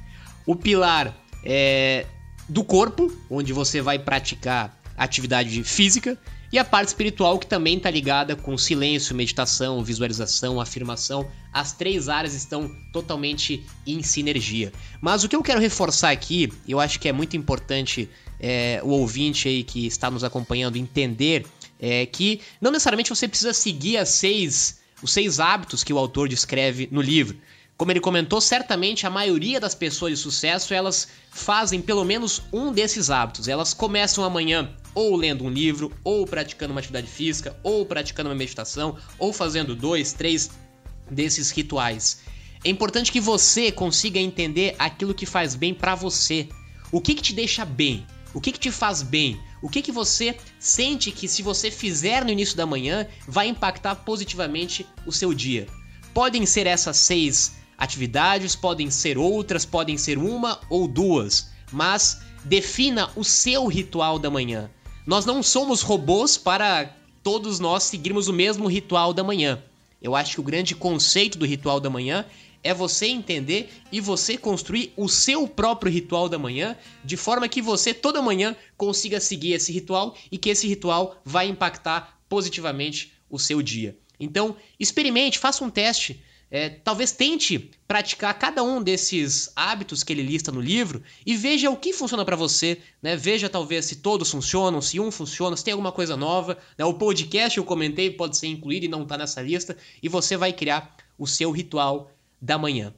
O 0.47 0.55
pilar 0.55 1.17
é 1.45 2.07
do 2.49 2.62
corpo, 2.62 3.12
onde 3.31 3.53
você 3.53 3.81
vai 3.81 3.99
praticar 3.99 4.79
atividade 4.97 5.62
física, 5.64 6.19
e 6.53 6.59
a 6.59 6.65
parte 6.65 6.89
espiritual 6.89 7.39
que 7.39 7.47
também 7.47 7.77
está 7.77 7.91
ligada 7.91 8.35
com 8.35 8.57
silêncio, 8.57 9.15
meditação, 9.15 9.85
visualização, 9.85 10.61
afirmação. 10.61 11.29
As 11.53 11.73
três 11.73 12.09
áreas 12.09 12.35
estão 12.35 12.75
totalmente 12.93 13.67
em 13.87 14.03
sinergia. 14.03 14.73
Mas 15.01 15.25
o 15.25 15.29
que 15.29 15.37
eu 15.37 15.43
quero 15.43 15.61
reforçar 15.61 16.11
aqui, 16.11 16.53
eu 16.67 16.81
acho 16.81 16.99
que 16.99 17.09
é 17.09 17.13
muito 17.13 17.37
importante 17.37 18.09
é, 18.41 18.81
o 18.83 18.89
ouvinte 18.89 19.49
aí 19.49 19.63
que 19.63 19.87
está 19.87 20.11
nos 20.11 20.25
acompanhando 20.25 20.77
entender 20.77 21.47
é 21.79 22.07
que 22.07 22.41
não 22.61 22.71
necessariamente 22.71 23.11
você 23.11 23.29
precisa 23.29 23.53
seguir 23.53 23.99
as 23.99 24.09
seis, 24.09 24.81
os 25.03 25.13
seis 25.13 25.39
hábitos 25.39 25.85
que 25.85 25.93
o 25.93 25.99
autor 25.99 26.29
descreve 26.29 26.89
no 26.91 27.01
livro. 27.01 27.37
Como 27.79 27.93
ele 27.93 28.01
comentou, 28.01 28.41
certamente 28.41 29.07
a 29.07 29.11
maioria 29.11 29.61
das 29.61 29.73
pessoas 29.73 30.11
de 30.11 30.19
sucesso 30.19 30.75
elas 30.75 31.07
fazem 31.31 31.81
pelo 31.81 32.05
menos 32.05 32.43
um 32.53 32.73
desses 32.73 33.09
hábitos. 33.09 33.47
Elas 33.47 33.73
começam 33.73 34.25
amanhã 34.25 34.75
ou 34.93 35.14
lendo 35.14 35.45
um 35.45 35.49
livro, 35.49 35.93
ou 36.03 36.27
praticando 36.27 36.73
uma 36.73 36.81
atividade 36.81 37.07
física, 37.07 37.57
ou 37.62 37.87
praticando 37.87 38.31
uma 38.31 38.35
meditação, 38.35 38.99
ou 39.17 39.33
fazendo 39.33 39.77
dois, 39.77 40.12
três 40.12 40.51
desses 41.09 41.53
rituais. 41.53 42.23
É 42.64 42.69
importante 42.69 43.12
que 43.12 43.21
você 43.21 43.71
consiga 43.71 44.19
entender 44.19 44.75
aquilo 44.77 45.14
que 45.14 45.25
faz 45.25 45.55
bem 45.55 45.73
para 45.73 45.95
você. 45.95 46.49
O 46.91 47.01
que, 47.01 47.14
que 47.14 47.23
te 47.23 47.33
deixa 47.33 47.64
bem? 47.64 48.05
O 48.35 48.41
que, 48.41 48.51
que 48.51 48.59
te 48.59 48.73
faz 48.73 49.03
bem? 49.03 49.41
O 49.62 49.69
que, 49.69 49.83
que 49.83 49.93
você 49.93 50.37
sente 50.59 51.12
que, 51.12 51.29
se 51.29 51.43
você 51.43 51.71
fizer 51.71 52.25
no 52.25 52.33
início 52.33 52.57
da 52.57 52.67
manhã, 52.67 53.07
vai 53.29 53.47
impactar 53.47 53.95
positivamente 53.95 54.85
o 55.07 55.12
seu 55.12 55.33
dia? 55.33 55.69
Podem 56.12 56.45
ser 56.45 56.67
essas 56.67 56.97
seis 56.97 57.58
atividades, 57.79 58.57
podem 58.57 58.91
ser 58.91 59.17
outras, 59.17 59.64
podem 59.64 59.97
ser 59.97 60.19
uma 60.19 60.61
ou 60.69 60.88
duas, 60.88 61.49
mas 61.73 62.21
defina 62.45 63.11
o 63.14 63.25
seu 63.25 63.67
ritual 63.67 64.19
da 64.19 64.29
manhã. 64.29 64.69
Nós 65.07 65.25
não 65.25 65.43
somos 65.43 65.81
robôs 65.81 66.37
para 66.37 66.95
todos 67.23 67.61
nós 67.61 67.85
seguirmos 67.85 68.29
o 68.29 68.33
mesmo 68.33 68.67
ritual 68.67 69.14
da 69.14 69.23
manhã. 69.23 69.62
Eu 70.03 70.14
acho 70.14 70.35
que 70.35 70.41
o 70.41 70.45
grande 70.45 70.75
conceito 70.75 71.38
do 71.38 71.47
ritual 71.47 71.81
da 71.81 71.88
manhã 71.88 72.27
é 72.62 72.75
você 72.75 73.07
entender 73.07 73.71
e 73.91 74.01
você 74.01 74.37
construir 74.37 74.93
o 74.97 75.09
seu 75.09 75.47
próprio 75.47 75.91
ritual 75.91 76.29
da 76.29 76.38
manhã, 76.38 76.77
de 77.05 77.17
forma 77.17 77.49
que 77.49 77.62
você 77.62 77.95
toda 77.95 78.21
manhã 78.21 78.57
consiga 78.77 79.21
seguir 79.21 79.53
esse 79.53 79.73
ritual 79.73 80.17
e 80.31 80.37
que 80.37 80.51
esse 80.51 80.67
ritual 80.67 81.21
vai 81.25 81.49
impactar 81.49 82.19
positivamente 82.29 83.12
o 83.31 83.38
seu 83.38 83.62
dia. 83.62 83.97
Então, 84.19 84.57
experimente, 84.79 85.38
faça 85.38 85.64
um 85.64 85.71
teste. 85.71 86.21
É, 86.51 86.71
talvez 86.71 87.13
tente 87.13 87.71
praticar 87.87 88.39
cada 88.39 88.63
um 88.63 88.83
desses 88.83 89.53
hábitos 89.55 90.03
que 90.03 90.13
ele 90.13 90.23
lista 90.23 90.51
no 90.51 90.61
livro 90.61 91.03
e 91.27 91.37
veja 91.37 91.71
o 91.71 91.77
que 91.77 91.93
funciona 91.93 92.25
para 92.25 92.37
você, 92.37 92.79
né? 93.03 93.17
Veja 93.17 93.51
talvez 93.51 93.85
se 93.85 93.97
todos 93.97 94.31
funcionam, 94.31 94.81
se 94.81 94.99
um 94.99 95.11
funciona, 95.11 95.57
se 95.57 95.65
tem 95.65 95.73
alguma 95.73 95.93
coisa 95.93 96.17
nova. 96.17 96.57
Né? 96.79 96.85
O 96.87 96.95
podcast 96.95 97.59
eu 97.59 97.65
comentei 97.65 98.11
pode 98.11 98.37
ser 98.37 98.47
incluído 98.47 98.87
e 98.87 98.89
não 98.89 99.03
está 99.03 99.19
nessa 99.19 99.43
lista 99.43 99.77
e 100.03 100.09
você 100.09 100.37
vai 100.37 100.53
criar 100.53 100.97
o 101.19 101.27
seu 101.27 101.51
ritual 101.51 102.11
da 102.41 102.57
manhã. 102.57 102.95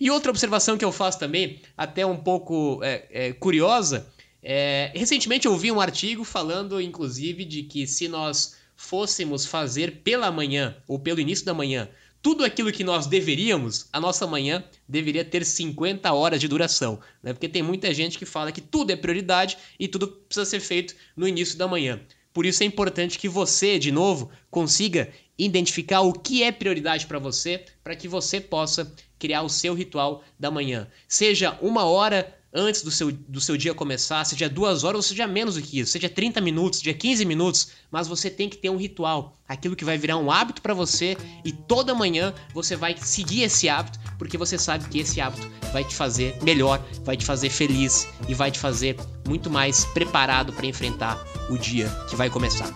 E 0.00 0.10
outra 0.10 0.30
observação 0.30 0.78
que 0.78 0.84
eu 0.84 0.92
faço 0.92 1.18
também, 1.18 1.60
até 1.76 2.04
um 2.04 2.16
pouco 2.16 2.80
é, 2.82 3.06
é, 3.10 3.32
curiosa, 3.32 4.06
é, 4.42 4.92
recentemente 4.94 5.46
eu 5.46 5.56
vi 5.56 5.72
um 5.72 5.80
artigo 5.80 6.22
falando, 6.22 6.80
inclusive, 6.80 7.44
de 7.44 7.62
que 7.62 7.86
se 7.86 8.08
nós 8.08 8.56
fôssemos 8.76 9.46
fazer 9.46 10.02
pela 10.02 10.30
manhã 10.30 10.76
ou 10.86 10.98
pelo 10.98 11.18
início 11.18 11.44
da 11.44 11.54
manhã 11.54 11.88
tudo 12.22 12.44
aquilo 12.44 12.72
que 12.72 12.82
nós 12.82 13.06
deveríamos, 13.06 13.88
a 13.92 14.00
nossa 14.00 14.26
manhã 14.26 14.64
deveria 14.88 15.24
ter 15.24 15.44
50 15.44 16.12
horas 16.12 16.40
de 16.40 16.48
duração. 16.48 17.00
Né? 17.22 17.32
Porque 17.32 17.48
tem 17.48 17.62
muita 17.62 17.92
gente 17.94 18.18
que 18.18 18.24
fala 18.24 18.52
que 18.52 18.60
tudo 18.60 18.90
é 18.90 18.96
prioridade 18.96 19.56
e 19.78 19.86
tudo 19.86 20.08
precisa 20.08 20.44
ser 20.44 20.60
feito 20.60 20.94
no 21.16 21.28
início 21.28 21.56
da 21.56 21.68
manhã. 21.68 22.00
Por 22.32 22.44
isso 22.44 22.62
é 22.62 22.66
importante 22.66 23.18
que 23.18 23.28
você, 23.28 23.78
de 23.78 23.90
novo, 23.90 24.30
consiga 24.50 25.10
identificar 25.38 26.02
o 26.02 26.12
que 26.12 26.42
é 26.42 26.52
prioridade 26.52 27.06
para 27.06 27.18
você, 27.18 27.64
para 27.82 27.96
que 27.96 28.06
você 28.06 28.40
possa 28.40 28.92
criar 29.18 29.42
o 29.42 29.48
seu 29.48 29.72
ritual 29.72 30.22
da 30.38 30.50
manhã. 30.50 30.86
Seja 31.08 31.56
uma 31.62 31.84
hora 31.84 32.36
antes 32.56 32.82
do 32.82 32.90
seu, 32.90 33.12
do 33.12 33.40
seu 33.40 33.56
dia 33.56 33.74
começar, 33.74 34.24
seja 34.24 34.48
duas 34.48 34.82
horas 34.82 34.96
ou 34.96 35.02
seja 35.02 35.26
menos 35.26 35.56
do 35.56 35.62
que 35.62 35.80
isso, 35.80 35.92
seja 35.92 36.08
30 36.08 36.40
minutos, 36.40 36.78
seja 36.78 36.94
15 36.94 37.24
minutos, 37.26 37.68
mas 37.90 38.08
você 38.08 38.30
tem 38.30 38.48
que 38.48 38.56
ter 38.56 38.70
um 38.70 38.78
ritual, 38.78 39.38
aquilo 39.46 39.76
que 39.76 39.84
vai 39.84 39.98
virar 39.98 40.16
um 40.16 40.30
hábito 40.30 40.62
para 40.62 40.72
você 40.72 41.16
e 41.44 41.52
toda 41.52 41.94
manhã 41.94 42.32
você 42.54 42.74
vai 42.74 42.96
seguir 42.96 43.42
esse 43.42 43.68
hábito, 43.68 44.00
porque 44.18 44.38
você 44.38 44.56
sabe 44.56 44.88
que 44.88 45.00
esse 45.00 45.20
hábito 45.20 45.46
vai 45.72 45.84
te 45.84 45.94
fazer 45.94 46.34
melhor, 46.42 46.82
vai 47.04 47.16
te 47.16 47.24
fazer 47.26 47.50
feliz 47.50 48.08
e 48.26 48.32
vai 48.32 48.50
te 48.50 48.58
fazer 48.58 48.96
muito 49.28 49.50
mais 49.50 49.84
preparado 49.86 50.52
para 50.52 50.66
enfrentar 50.66 51.22
o 51.50 51.58
dia 51.58 51.88
que 52.08 52.16
vai 52.16 52.30
começar. 52.30 52.74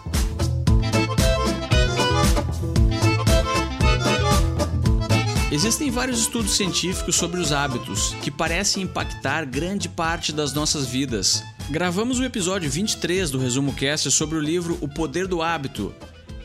Existem 5.53 5.91
vários 5.91 6.21
estudos 6.21 6.53
científicos 6.53 7.17
sobre 7.17 7.41
os 7.41 7.51
hábitos 7.51 8.15
que 8.23 8.31
parecem 8.31 8.85
impactar 8.85 9.45
grande 9.45 9.89
parte 9.89 10.33
das 10.33 10.53
nossas 10.53 10.87
vidas. 10.87 11.43
Gravamos 11.69 12.21
o 12.21 12.25
episódio 12.25 12.71
23 12.71 13.33
do 13.33 13.39
Resumo 13.39 13.75
Cast 13.75 14.13
sobre 14.13 14.39
o 14.39 14.41
livro 14.41 14.79
O 14.81 14.87
Poder 14.87 15.27
do 15.27 15.43
Hábito. 15.43 15.93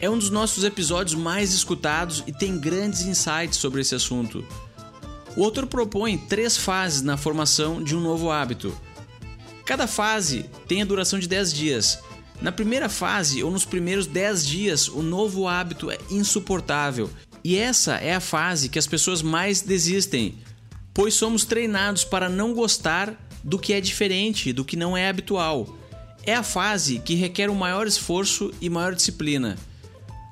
É 0.01 0.09
um 0.09 0.17
dos 0.17 0.31
nossos 0.31 0.63
episódios 0.63 1.13
mais 1.13 1.53
escutados 1.53 2.23
e 2.25 2.33
tem 2.33 2.59
grandes 2.59 3.01
insights 3.01 3.59
sobre 3.59 3.81
esse 3.81 3.93
assunto. 3.93 4.43
O 5.37 5.43
autor 5.43 5.67
propõe 5.67 6.17
três 6.17 6.57
fases 6.57 7.03
na 7.03 7.15
formação 7.15 7.83
de 7.83 7.95
um 7.95 8.01
novo 8.01 8.31
hábito. 8.31 8.75
Cada 9.67 9.85
fase 9.85 10.49
tem 10.67 10.81
a 10.81 10.85
duração 10.85 11.19
de 11.19 11.27
10 11.27 11.53
dias. 11.53 11.99
Na 12.41 12.51
primeira 12.51 12.89
fase 12.89 13.43
ou 13.43 13.51
nos 13.51 13.65
primeiros 13.65 14.07
10 14.07 14.45
dias, 14.45 14.87
o 14.87 15.01
novo 15.01 15.47
hábito 15.47 15.91
é 15.91 15.97
insuportável 16.09 17.09
e 17.45 17.57
essa 17.57 17.97
é 17.97 18.15
a 18.15 18.19
fase 18.19 18.69
que 18.69 18.79
as 18.79 18.87
pessoas 18.87 19.21
mais 19.21 19.61
desistem, 19.61 20.33
pois 20.91 21.13
somos 21.13 21.45
treinados 21.45 22.03
para 22.03 22.27
não 22.27 22.55
gostar 22.55 23.13
do 23.43 23.59
que 23.59 23.71
é 23.71 23.79
diferente, 23.79 24.51
do 24.51 24.65
que 24.65 24.75
não 24.75 24.97
é 24.97 25.07
habitual. 25.07 25.77
É 26.23 26.33
a 26.33 26.41
fase 26.41 26.97
que 26.97 27.13
requer 27.13 27.51
um 27.51 27.53
maior 27.53 27.85
esforço 27.85 28.51
e 28.59 28.67
maior 28.67 28.95
disciplina. 28.95 29.59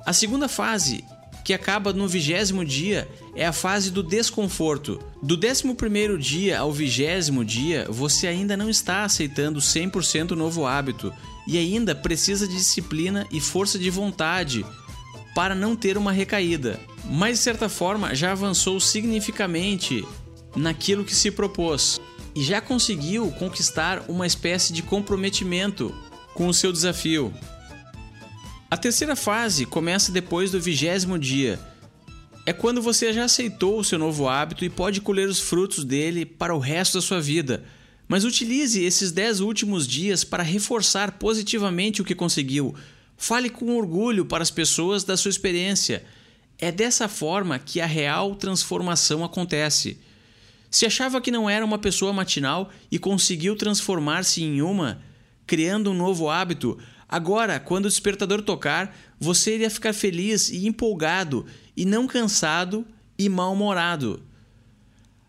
A 0.04 0.12
segunda 0.12 0.48
fase, 0.48 1.06
que 1.46 1.54
acaba 1.54 1.94
no 1.94 2.08
vigésimo 2.08 2.66
dia, 2.66 3.08
é 3.36 3.46
a 3.46 3.54
fase 3.54 3.92
do 3.92 4.02
desconforto. 4.02 5.00
Do 5.22 5.38
décimo 5.38 5.76
primeiro 5.76 6.18
dia 6.18 6.58
ao 6.58 6.72
vigésimo 6.72 7.46
dia, 7.46 7.86
você 7.92 8.26
ainda 8.26 8.58
não 8.58 8.72
está 8.72 9.04
aceitando 9.04 9.60
100% 9.60 10.32
o 10.32 10.36
novo 10.36 10.66
hábito 10.66 11.14
e 11.48 11.60
ainda 11.60 11.94
precisa 11.94 12.48
de 12.48 12.56
disciplina 12.56 13.28
e 13.32 13.40
força 13.40 13.78
de 13.78 13.92
vontade 13.92 14.66
para 15.36 15.54
não 15.54 15.76
ter 15.76 15.96
uma 15.96 16.12
recaída 16.12 16.80
mas 17.06 17.38
de 17.38 17.44
certa 17.44 17.68
forma 17.68 18.16
já 18.16 18.32
avançou 18.32 18.80
significativamente 18.80 20.06
naquilo 20.56 21.04
que 21.04 21.16
se 21.16 21.32
propôs 21.32 22.00
e 22.36 22.44
já 22.44 22.62
conseguiu 22.62 23.32
conquistar 23.32 24.04
uma 24.08 24.26
espécie 24.26 24.74
de 24.74 24.82
comprometimento 24.82 25.94
com 26.34 26.48
o 26.48 26.54
seu 26.54 26.72
desafio. 26.72 27.34
A 28.70 28.78
terceira 28.78 29.16
fase 29.16 29.66
começa 29.66 30.12
depois 30.12 30.52
do 30.52 30.60
vigésimo 30.60 31.20
dia. 31.20 31.60
É 32.46 32.52
quando 32.52 32.82
você 32.82 33.14
já 33.14 33.26
aceitou 33.26 33.80
o 33.80 33.84
seu 33.84 34.00
novo 34.00 34.28
hábito 34.28 34.66
e 34.66 34.70
pode 34.70 35.00
colher 35.00 35.30
os 35.30 35.40
frutos 35.40 35.84
dele 35.84 36.26
para 36.26 36.56
o 36.56 36.60
resto 36.60 36.96
da 36.96 37.02
sua 37.02 37.22
vida. 37.22 37.64
Mas 38.08 38.26
utilize 38.26 38.84
esses 38.84 39.12
dez 39.12 39.40
últimos 39.40 39.88
dias 39.88 40.24
para 40.24 40.44
reforçar 40.44 41.14
positivamente 41.14 42.02
o 42.02 42.06
que 42.06 42.16
conseguiu. 42.16 42.76
Fale 43.16 43.50
com 43.50 43.78
orgulho 43.78 44.26
para 44.26 44.42
as 44.42 44.52
pessoas 44.52 45.04
da 45.04 45.16
sua 45.16 45.30
experiência 45.30 46.04
é 46.64 46.72
dessa 46.72 47.10
forma 47.10 47.60
que 47.60 47.82
a 47.82 47.86
real 47.86 48.36
transformação 48.36 49.22
acontece. 49.22 50.00
Se 50.72 50.86
achava 50.86 51.20
que 51.20 51.30
não 51.30 51.50
era 51.50 51.66
uma 51.66 51.78
pessoa 51.78 52.14
matinal 52.14 52.70
e 52.90 52.98
conseguiu 52.98 53.58
transformar-se 53.58 54.42
em 54.42 54.62
uma, 54.62 55.02
criando 55.46 55.92
um 55.92 55.94
novo 55.94 56.30
hábito, 56.30 56.80
agora, 57.08 57.60
quando 57.60 57.86
o 57.86 57.90
despertador 57.90 58.42
tocar, 58.42 58.96
você 59.20 59.56
iria 59.56 59.70
ficar 59.70 59.94
feliz 59.94 60.50
e 60.50 60.66
empolgado, 60.66 61.46
e 61.76 61.84
não 61.84 62.08
cansado 62.08 62.88
e 63.20 63.28
mal-humorado. 63.28 64.24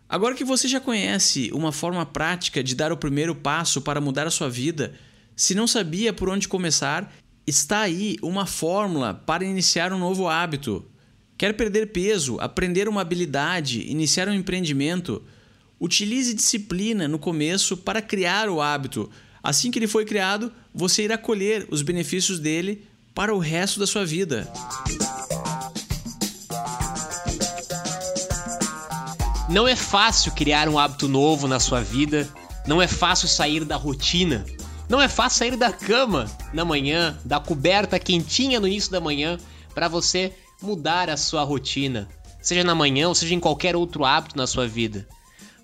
Agora 0.08 0.36
que 0.36 0.44
você 0.44 0.68
já 0.68 0.78
conhece 0.78 1.50
uma 1.52 1.72
forma 1.72 2.06
prática 2.06 2.62
de 2.62 2.76
dar 2.76 2.92
o 2.92 2.96
primeiro 2.96 3.34
passo 3.34 3.82
para 3.82 4.00
mudar 4.00 4.28
a 4.28 4.30
sua 4.30 4.48
vida, 4.48 4.94
se 5.34 5.52
não 5.52 5.66
sabia 5.66 6.12
por 6.12 6.28
onde 6.28 6.46
começar, 6.46 7.12
está 7.44 7.80
aí 7.80 8.18
uma 8.22 8.46
fórmula 8.46 9.12
para 9.12 9.44
iniciar 9.44 9.92
um 9.92 9.98
novo 9.98 10.28
hábito. 10.28 10.93
Quer 11.36 11.52
perder 11.54 11.88
peso, 11.88 12.38
aprender 12.38 12.88
uma 12.88 13.00
habilidade, 13.00 13.80
iniciar 13.90 14.28
um 14.28 14.34
empreendimento? 14.34 15.22
Utilize 15.80 16.32
disciplina 16.32 17.08
no 17.08 17.18
começo 17.18 17.76
para 17.76 18.00
criar 18.00 18.48
o 18.48 18.62
hábito. 18.62 19.10
Assim 19.42 19.70
que 19.70 19.78
ele 19.78 19.88
foi 19.88 20.04
criado, 20.04 20.52
você 20.72 21.02
irá 21.02 21.18
colher 21.18 21.66
os 21.70 21.82
benefícios 21.82 22.38
dele 22.38 22.86
para 23.12 23.34
o 23.34 23.38
resto 23.38 23.80
da 23.80 23.86
sua 23.86 24.06
vida. 24.06 24.50
Não 29.50 29.66
é 29.66 29.74
fácil 29.74 30.32
criar 30.32 30.68
um 30.68 30.78
hábito 30.78 31.08
novo 31.08 31.48
na 31.48 31.58
sua 31.58 31.80
vida, 31.80 32.28
não 32.66 32.80
é 32.80 32.86
fácil 32.86 33.28
sair 33.28 33.64
da 33.64 33.76
rotina, 33.76 34.44
não 34.88 35.02
é 35.02 35.08
fácil 35.08 35.38
sair 35.38 35.56
da 35.56 35.72
cama 35.72 36.30
na 36.52 36.64
manhã, 36.64 37.18
da 37.24 37.40
coberta 37.40 37.98
quentinha 37.98 38.60
no 38.60 38.68
início 38.68 38.90
da 38.90 39.00
manhã, 39.00 39.38
para 39.74 39.88
você 39.88 40.32
mudar 40.64 41.10
a 41.10 41.16
sua 41.16 41.44
rotina, 41.44 42.08
seja 42.40 42.64
na 42.64 42.74
manhã 42.74 43.08
ou 43.08 43.14
seja 43.14 43.34
em 43.34 43.40
qualquer 43.40 43.76
outro 43.76 44.04
hábito 44.04 44.36
na 44.36 44.46
sua 44.46 44.66
vida. 44.66 45.06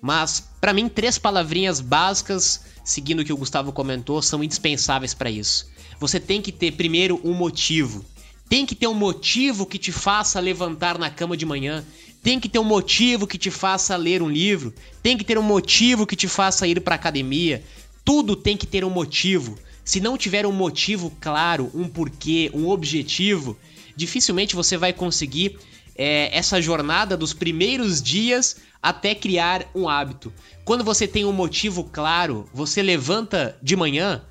Mas, 0.01 0.47
para 0.59 0.73
mim, 0.73 0.87
três 0.87 1.17
palavrinhas 1.17 1.79
básicas, 1.79 2.61
seguindo 2.83 3.19
o 3.19 3.25
que 3.25 3.33
o 3.33 3.37
Gustavo 3.37 3.71
comentou, 3.71 4.21
são 4.21 4.43
indispensáveis 4.43 5.13
para 5.13 5.29
isso. 5.29 5.69
Você 5.99 6.19
tem 6.19 6.41
que 6.41 6.51
ter, 6.51 6.71
primeiro, 6.71 7.19
um 7.23 7.33
motivo. 7.33 8.03
Tem 8.49 8.65
que 8.65 8.75
ter 8.75 8.87
um 8.87 8.93
motivo 8.93 9.65
que 9.65 9.77
te 9.77 9.91
faça 9.91 10.39
levantar 10.39 10.97
na 10.97 11.09
cama 11.09 11.37
de 11.37 11.45
manhã. 11.45 11.85
Tem 12.23 12.39
que 12.39 12.49
ter 12.49 12.59
um 12.59 12.63
motivo 12.63 13.27
que 13.27 13.37
te 13.37 13.51
faça 13.51 13.95
ler 13.95 14.21
um 14.21 14.29
livro. 14.29 14.73
Tem 15.01 15.17
que 15.17 15.23
ter 15.23 15.37
um 15.37 15.43
motivo 15.43 16.07
que 16.07 16.15
te 16.15 16.27
faça 16.27 16.67
ir 16.67 16.81
para 16.81 16.95
academia. 16.95 17.63
Tudo 18.03 18.35
tem 18.35 18.57
que 18.57 18.65
ter 18.65 18.83
um 18.83 18.89
motivo. 18.89 19.57
Se 19.85 19.99
não 19.99 20.17
tiver 20.17 20.45
um 20.45 20.51
motivo 20.51 21.11
claro, 21.21 21.71
um 21.73 21.87
porquê, 21.87 22.49
um 22.53 22.67
objetivo, 22.69 23.57
dificilmente 24.01 24.55
você 24.55 24.77
vai 24.77 24.91
conseguir 24.91 25.59
é, 25.95 26.35
essa 26.35 26.59
jornada 26.59 27.15
dos 27.15 27.33
primeiros 27.33 28.01
dias 28.01 28.57
até 28.81 29.13
criar 29.13 29.69
um 29.75 29.87
hábito. 29.87 30.33
Quando 30.65 30.83
você 30.83 31.07
tem 31.07 31.23
um 31.23 31.31
motivo 31.31 31.83
claro, 31.83 32.49
você 32.51 32.81
levanta 32.81 33.55
de 33.61 33.75
manhã, 33.75 34.25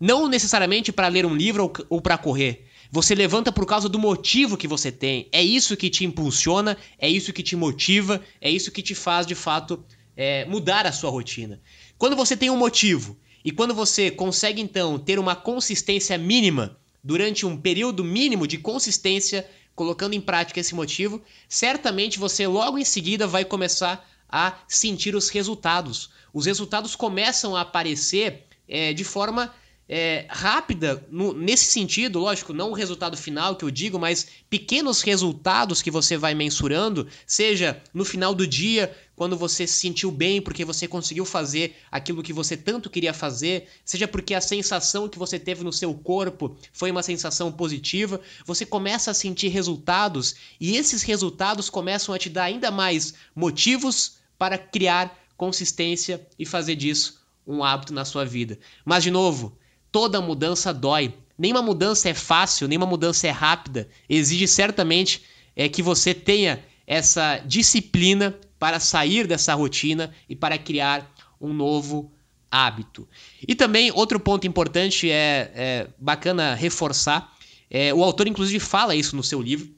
não 0.00 0.28
necessariamente 0.28 0.92
para 0.92 1.08
ler 1.08 1.26
um 1.26 1.34
livro 1.34 1.64
ou, 1.64 1.72
ou 1.90 2.00
para 2.00 2.16
correr. 2.16 2.64
Você 2.92 3.12
levanta 3.12 3.50
por 3.50 3.66
causa 3.66 3.88
do 3.88 3.98
motivo 3.98 4.56
que 4.56 4.68
você 4.68 4.92
tem. 4.92 5.28
É 5.32 5.42
isso 5.42 5.76
que 5.76 5.90
te 5.90 6.04
impulsiona, 6.04 6.76
é 6.96 7.08
isso 7.08 7.32
que 7.32 7.42
te 7.42 7.56
motiva, 7.56 8.20
é 8.40 8.48
isso 8.48 8.70
que 8.70 8.82
te 8.82 8.94
faz 8.94 9.26
de 9.26 9.34
fato 9.34 9.84
é, 10.16 10.44
mudar 10.44 10.86
a 10.86 10.92
sua 10.92 11.10
rotina. 11.10 11.60
Quando 11.98 12.14
você 12.14 12.36
tem 12.36 12.50
um 12.50 12.56
motivo 12.56 13.18
e 13.44 13.50
quando 13.50 13.74
você 13.74 14.12
consegue 14.12 14.62
então 14.62 14.96
ter 14.96 15.18
uma 15.18 15.34
consistência 15.34 16.16
mínima 16.16 16.78
durante 17.02 17.44
um 17.44 17.56
período 17.56 18.04
mínimo 18.04 18.46
de 18.46 18.58
consistência, 18.58 19.48
colocando 19.74 20.14
em 20.14 20.20
prática 20.20 20.60
esse 20.60 20.74
motivo, 20.74 21.22
certamente 21.48 22.18
você 22.18 22.46
logo 22.46 22.78
em 22.78 22.84
seguida 22.84 23.26
vai 23.26 23.44
começar 23.44 24.08
a 24.28 24.58
sentir 24.68 25.14
os 25.14 25.28
resultados. 25.28 26.10
Os 26.32 26.46
resultados 26.46 26.96
começam 26.96 27.56
a 27.56 27.62
aparecer 27.62 28.46
é, 28.68 28.92
de 28.92 29.04
forma 29.04 29.52
é, 29.88 30.26
rápida 30.28 31.04
no, 31.10 31.32
nesse 31.32 31.66
sentido, 31.66 32.18
lógico, 32.18 32.52
não 32.52 32.70
o 32.70 32.74
resultado 32.74 33.16
final 33.16 33.56
que 33.56 33.64
eu 33.64 33.70
digo, 33.70 33.98
mas 33.98 34.26
pequenos 34.48 35.02
resultados 35.02 35.82
que 35.82 35.90
você 35.90 36.16
vai 36.16 36.34
mensurando, 36.34 37.06
seja 37.26 37.82
no 37.92 38.04
final 38.04 38.34
do 38.34 38.46
dia, 38.46 38.96
quando 39.14 39.36
você 39.36 39.66
se 39.66 39.74
sentiu 39.74 40.10
bem 40.10 40.40
porque 40.40 40.64
você 40.64 40.88
conseguiu 40.88 41.24
fazer 41.24 41.76
aquilo 41.90 42.22
que 42.22 42.32
você 42.32 42.56
tanto 42.56 42.90
queria 42.90 43.12
fazer, 43.12 43.68
seja 43.84 44.08
porque 44.08 44.34
a 44.34 44.40
sensação 44.40 45.08
que 45.08 45.18
você 45.18 45.38
teve 45.38 45.62
no 45.62 45.72
seu 45.72 45.92
corpo 45.94 46.56
foi 46.72 46.90
uma 46.90 47.02
sensação 47.02 47.52
positiva, 47.52 48.20
você 48.46 48.64
começa 48.64 49.10
a 49.10 49.14
sentir 49.14 49.48
resultados 49.48 50.34
e 50.60 50.76
esses 50.76 51.02
resultados 51.02 51.68
começam 51.68 52.14
a 52.14 52.18
te 52.18 52.30
dar 52.30 52.44
ainda 52.44 52.70
mais 52.70 53.14
motivos 53.34 54.16
para 54.38 54.56
criar 54.56 55.16
consistência 55.36 56.26
e 56.38 56.46
fazer 56.46 56.76
disso 56.76 57.20
um 57.46 57.62
hábito 57.62 57.92
na 57.92 58.04
sua 58.04 58.24
vida. 58.24 58.58
Mas 58.84 59.02
de 59.02 59.10
novo, 59.10 59.58
toda 59.92 60.20
mudança 60.20 60.72
dói. 60.72 61.14
Nenhuma 61.38 61.62
mudança 61.62 62.08
é 62.08 62.14
fácil, 62.14 62.66
nenhuma 62.66 62.86
mudança 62.86 63.26
é 63.26 63.30
rápida. 63.30 63.88
Exige 64.08 64.48
certamente 64.48 65.22
é 65.54 65.68
que 65.68 65.82
você 65.82 66.14
tenha 66.14 66.64
essa 66.86 67.38
disciplina 67.38 68.34
para 68.58 68.80
sair 68.80 69.26
dessa 69.26 69.54
rotina 69.54 70.12
e 70.28 70.34
para 70.34 70.56
criar 70.56 71.08
um 71.40 71.52
novo 71.52 72.10
hábito. 72.50 73.08
E 73.46 73.54
também 73.54 73.90
outro 73.92 74.18
ponto 74.20 74.46
importante 74.46 75.10
é, 75.10 75.50
é 75.54 75.86
bacana 75.98 76.54
reforçar. 76.54 77.32
É, 77.70 77.92
o 77.92 78.02
autor 78.02 78.28
inclusive 78.28 78.60
fala 78.60 78.94
isso 78.94 79.16
no 79.16 79.22
seu 79.22 79.40
livro. 79.40 79.70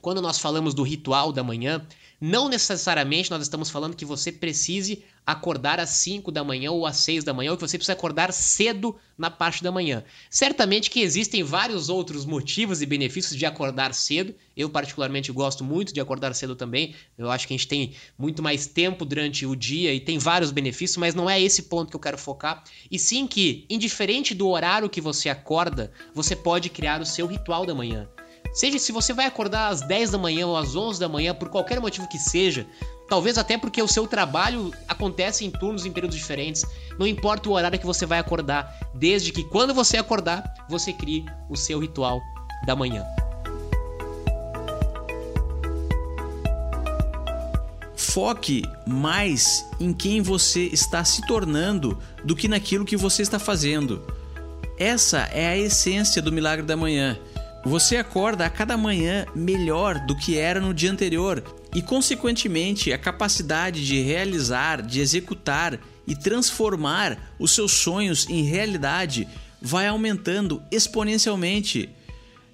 Quando 0.00 0.22
nós 0.22 0.38
falamos 0.38 0.72
do 0.72 0.82
ritual 0.82 1.32
da 1.32 1.42
manhã, 1.42 1.84
não 2.20 2.48
necessariamente 2.48 3.30
nós 3.30 3.40
estamos 3.42 3.70
falando 3.70 3.96
que 3.96 4.04
você 4.04 4.30
precise 4.30 5.02
acordar 5.26 5.78
às 5.78 5.90
5 5.90 6.30
da 6.30 6.42
manhã 6.42 6.70
ou 6.70 6.84
às 6.84 6.96
6 6.98 7.24
da 7.24 7.32
manhã, 7.32 7.52
ou 7.52 7.56
que 7.56 7.62
você 7.62 7.78
precisa 7.78 7.92
acordar 7.92 8.32
cedo 8.32 8.96
na 9.16 9.30
parte 9.30 9.62
da 9.62 9.70
manhã. 9.70 10.04
Certamente 10.28 10.90
que 10.90 11.00
existem 11.00 11.42
vários 11.42 11.88
outros 11.88 12.26
motivos 12.26 12.82
e 12.82 12.86
benefícios 12.86 13.36
de 13.36 13.46
acordar 13.46 13.94
cedo. 13.94 14.34
Eu, 14.56 14.68
particularmente, 14.68 15.32
gosto 15.32 15.62
muito 15.62 15.94
de 15.94 16.00
acordar 16.00 16.34
cedo 16.34 16.56
também. 16.56 16.94
Eu 17.16 17.30
acho 17.30 17.46
que 17.46 17.54
a 17.54 17.56
gente 17.56 17.68
tem 17.68 17.94
muito 18.18 18.42
mais 18.42 18.66
tempo 18.66 19.04
durante 19.04 19.46
o 19.46 19.54
dia 19.54 19.94
e 19.94 20.00
tem 20.00 20.18
vários 20.18 20.50
benefícios, 20.50 20.96
mas 20.96 21.14
não 21.14 21.30
é 21.30 21.40
esse 21.40 21.64
ponto 21.64 21.90
que 21.90 21.96
eu 21.96 22.00
quero 22.00 22.18
focar. 22.18 22.64
E 22.90 22.98
sim 22.98 23.26
que, 23.26 23.64
indiferente 23.70 24.34
do 24.34 24.48
horário 24.48 24.90
que 24.90 25.00
você 25.00 25.28
acorda, 25.28 25.92
você 26.14 26.34
pode 26.34 26.68
criar 26.68 27.00
o 27.00 27.06
seu 27.06 27.26
ritual 27.26 27.64
da 27.64 27.74
manhã. 27.74 28.08
Seja 28.52 28.78
se 28.78 28.90
você 28.90 29.12
vai 29.12 29.26
acordar 29.26 29.68
às 29.68 29.80
10 29.82 30.10
da 30.10 30.18
manhã 30.18 30.46
ou 30.46 30.56
às 30.56 30.74
11 30.74 30.98
da 30.98 31.08
manhã, 31.08 31.34
por 31.34 31.48
qualquer 31.48 31.80
motivo 31.80 32.08
que 32.08 32.18
seja, 32.18 32.66
talvez 33.08 33.38
até 33.38 33.56
porque 33.56 33.80
o 33.80 33.88
seu 33.88 34.06
trabalho 34.06 34.72
acontece 34.88 35.44
em 35.44 35.50
turnos 35.50 35.86
em 35.86 35.92
períodos 35.92 36.16
diferentes, 36.16 36.64
não 36.98 37.06
importa 37.06 37.48
o 37.48 37.52
horário 37.52 37.78
que 37.78 37.86
você 37.86 38.04
vai 38.04 38.18
acordar, 38.18 38.78
desde 38.94 39.32
que 39.32 39.44
quando 39.44 39.72
você 39.72 39.96
acordar, 39.96 40.42
você 40.68 40.92
crie 40.92 41.24
o 41.48 41.56
seu 41.56 41.78
ritual 41.78 42.20
da 42.66 42.74
manhã. 42.74 43.04
Foque 47.94 48.64
mais 48.84 49.64
em 49.78 49.92
quem 49.92 50.20
você 50.20 50.62
está 50.62 51.04
se 51.04 51.24
tornando 51.28 51.96
do 52.24 52.34
que 52.34 52.48
naquilo 52.48 52.84
que 52.84 52.96
você 52.96 53.22
está 53.22 53.38
fazendo. 53.38 54.04
Essa 54.76 55.28
é 55.32 55.46
a 55.46 55.56
essência 55.56 56.20
do 56.20 56.32
milagre 56.32 56.66
da 56.66 56.76
manhã. 56.76 57.16
Você 57.64 57.98
acorda 57.98 58.46
a 58.46 58.50
cada 58.50 58.76
manhã 58.76 59.26
melhor 59.34 59.98
do 60.06 60.16
que 60.16 60.38
era 60.38 60.60
no 60.60 60.72
dia 60.72 60.90
anterior 60.90 61.44
e, 61.74 61.82
consequentemente, 61.82 62.90
a 62.92 62.98
capacidade 62.98 63.86
de 63.86 64.00
realizar, 64.00 64.80
de 64.80 65.00
executar 65.00 65.78
e 66.06 66.16
transformar 66.16 67.34
os 67.38 67.54
seus 67.54 67.72
sonhos 67.72 68.26
em 68.30 68.44
realidade 68.44 69.28
vai 69.60 69.86
aumentando 69.86 70.62
exponencialmente. 70.70 71.90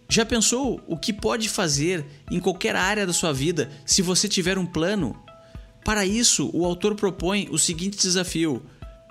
Já 0.09 0.25
pensou 0.25 0.81
o 0.89 0.97
que 0.97 1.13
pode 1.13 1.49
fazer 1.49 2.05
em 2.31 2.41
qualquer 2.41 2.75
área 2.75 3.07
da 3.07 3.13
sua 3.13 3.33
vida 3.33 3.71
se 3.85 4.03
você 4.03 4.29
tiver 4.29 4.59
um 4.59 4.67
plano? 4.67 5.17
Para 5.85 6.05
isso, 6.05 6.51
o 6.53 6.65
autor 6.65 6.97
propõe 6.97 7.49
o 7.51 7.59
seguinte 7.59 7.97
desafio 7.97 8.61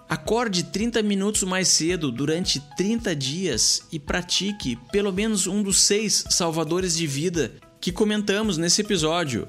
Acorde 0.07 0.65
30 0.65 1.01
minutos 1.01 1.41
mais 1.41 1.67
cedo 1.67 2.11
durante 2.11 2.59
30 2.77 3.15
dias 3.15 3.81
e 3.91 3.99
pratique 3.99 4.75
pelo 4.91 5.11
menos 5.11 5.47
um 5.47 5.63
dos 5.63 5.79
seis 5.79 6.25
salvadores 6.29 6.95
de 6.95 7.07
vida 7.07 7.53
que 7.81 7.91
comentamos 7.91 8.55
nesse 8.55 8.81
episódio: 8.81 9.47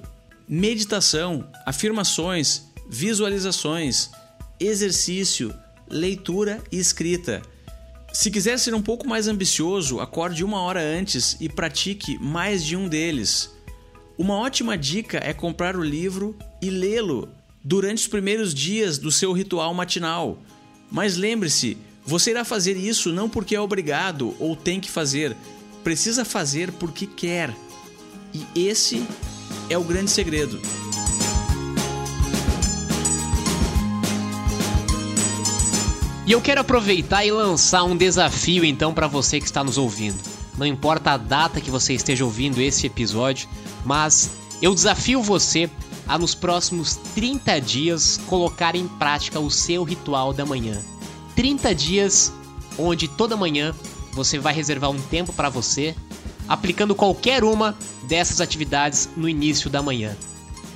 meditação, 0.49 1.47
afirmações, 1.67 2.69
visualizações, 2.89 4.11
exercício, 4.59 5.55
leitura 5.91 6.63
e 6.73 6.79
escrita. 6.79 7.43
Se 8.11 8.31
quiser 8.31 8.59
ser 8.59 8.75
um 8.75 8.81
pouco 8.81 9.07
mais 9.07 9.29
ambicioso, 9.29 10.01
acorde 10.01 10.43
uma 10.43 10.63
hora 10.63 10.81
antes 10.81 11.37
e 11.39 11.51
pratique 11.51 12.19
mais 12.19 12.65
de 12.65 12.75
um 12.75 12.89
deles. 12.89 13.51
Uma 14.17 14.39
ótima 14.39 14.79
dica 14.79 15.21
é 15.23 15.35
comprar 15.35 15.77
o 15.77 15.85
livro 15.85 16.35
e 16.63 16.71
lê-lo 16.71 17.29
durante 17.67 17.99
os 17.99 18.07
primeiros 18.07 18.55
dias 18.55 18.97
do 18.97 19.11
seu 19.11 19.33
ritual 19.33 19.75
matinal. 19.75 20.39
Mas 20.89 21.17
lembre-se, 21.17 21.77
você 22.05 22.31
irá 22.31 22.45
fazer 22.45 22.77
isso 22.77 23.13
não 23.13 23.29
porque 23.29 23.57
é 23.57 23.61
obrigado 23.61 24.37
ou 24.39 24.55
tem 24.55 24.79
que 24.79 24.89
fazer, 24.89 25.37
precisa 25.83 26.25
fazer 26.25 26.71
porque 26.71 27.09
quer. 27.09 27.53
E 28.33 28.69
esse 28.69 29.05
é 29.69 29.77
o 29.77 29.83
grande 29.83 30.13
segredo. 30.13 30.61
E 36.25 36.31
eu 36.31 36.41
quero 36.41 36.61
aproveitar 36.61 37.27
e 37.27 37.33
lançar 37.33 37.83
um 37.83 37.97
desafio 37.97 38.65
então 38.65 38.95
para 38.95 39.09
você 39.09 39.41
que 39.41 39.47
está 39.47 39.65
nos 39.65 39.77
ouvindo. 39.77 40.23
Não 40.57 40.67
importa 40.67 41.11
a 41.11 41.17
data 41.17 41.61
que 41.61 41.71
você 41.71 41.95
esteja 41.95 42.25
ouvindo 42.25 42.63
esse 42.63 42.87
episódio, 42.87 43.49
mas 43.85 44.31
eu 44.63 44.73
desafio 44.73 45.21
você 45.21 45.69
a 46.07 46.19
nos 46.19 46.35
próximos 46.35 46.97
30 47.15 47.61
dias 47.61 48.21
colocar 48.27 48.75
em 48.75 48.87
prática 48.87 49.41
o 49.41 49.51
seu 49.51 49.83
ritual 49.83 50.33
da 50.33 50.47
manhã. 50.47 50.83
30 51.35 51.75
dias 51.75 52.33
onde 52.79 53.09
toda 53.09 53.37
manhã 53.37 53.75
você 54.13 54.39
vai 54.39 54.55
reservar 54.55 54.91
um 54.91 55.01
tempo 55.01 55.33
para 55.33 55.51
você, 55.51 55.95
aplicando 56.49 56.95
qualquer 56.95 57.45
uma 57.45 57.77
dessas 58.09 58.41
atividades 58.41 59.09
no 59.17 59.29
início 59.29 59.69
da 59.69 59.83
manhã. 59.83 60.17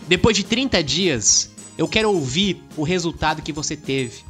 Depois 0.07 0.37
de 0.37 0.45
30 0.45 0.83
dias, 0.83 1.51
eu 1.79 1.88
quero 1.88 2.12
ouvir 2.12 2.62
o 2.77 2.83
resultado 2.83 3.43
que 3.43 3.53
você 3.53 3.77
teve. 3.77 4.23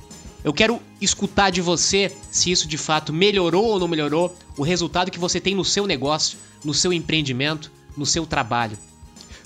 Eu 0.45 0.53
quero 0.53 0.81
escutar 1.01 1.51
de 1.51 1.61
você 1.61 2.13
se 2.31 2.51
isso 2.51 2.69
de 2.69 2.79
fato 2.79 3.13
melhorou 3.13 3.65
ou 3.65 3.79
não 3.79 3.89
melhorou, 3.89 4.35
o 4.57 4.63
resultado 4.63 5.11
que 5.11 5.19
você 5.19 5.41
tem 5.41 5.55
no 5.55 5.65
seu 5.65 5.87
negócio, 5.87 6.39
no 6.65 6.73
seu 6.73 6.93
empreendimento, 6.93 7.71
no 7.97 8.07
seu 8.07 8.25
trabalho. 8.25 8.79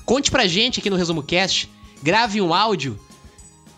Conte 0.04 0.30
pra 0.30 0.46
gente 0.46 0.80
aqui 0.80 0.90
no 0.90 0.96
Resumo 0.96 1.22
Cast, 1.22 1.70
grave 2.02 2.38
um 2.38 2.52
áudio 2.52 3.00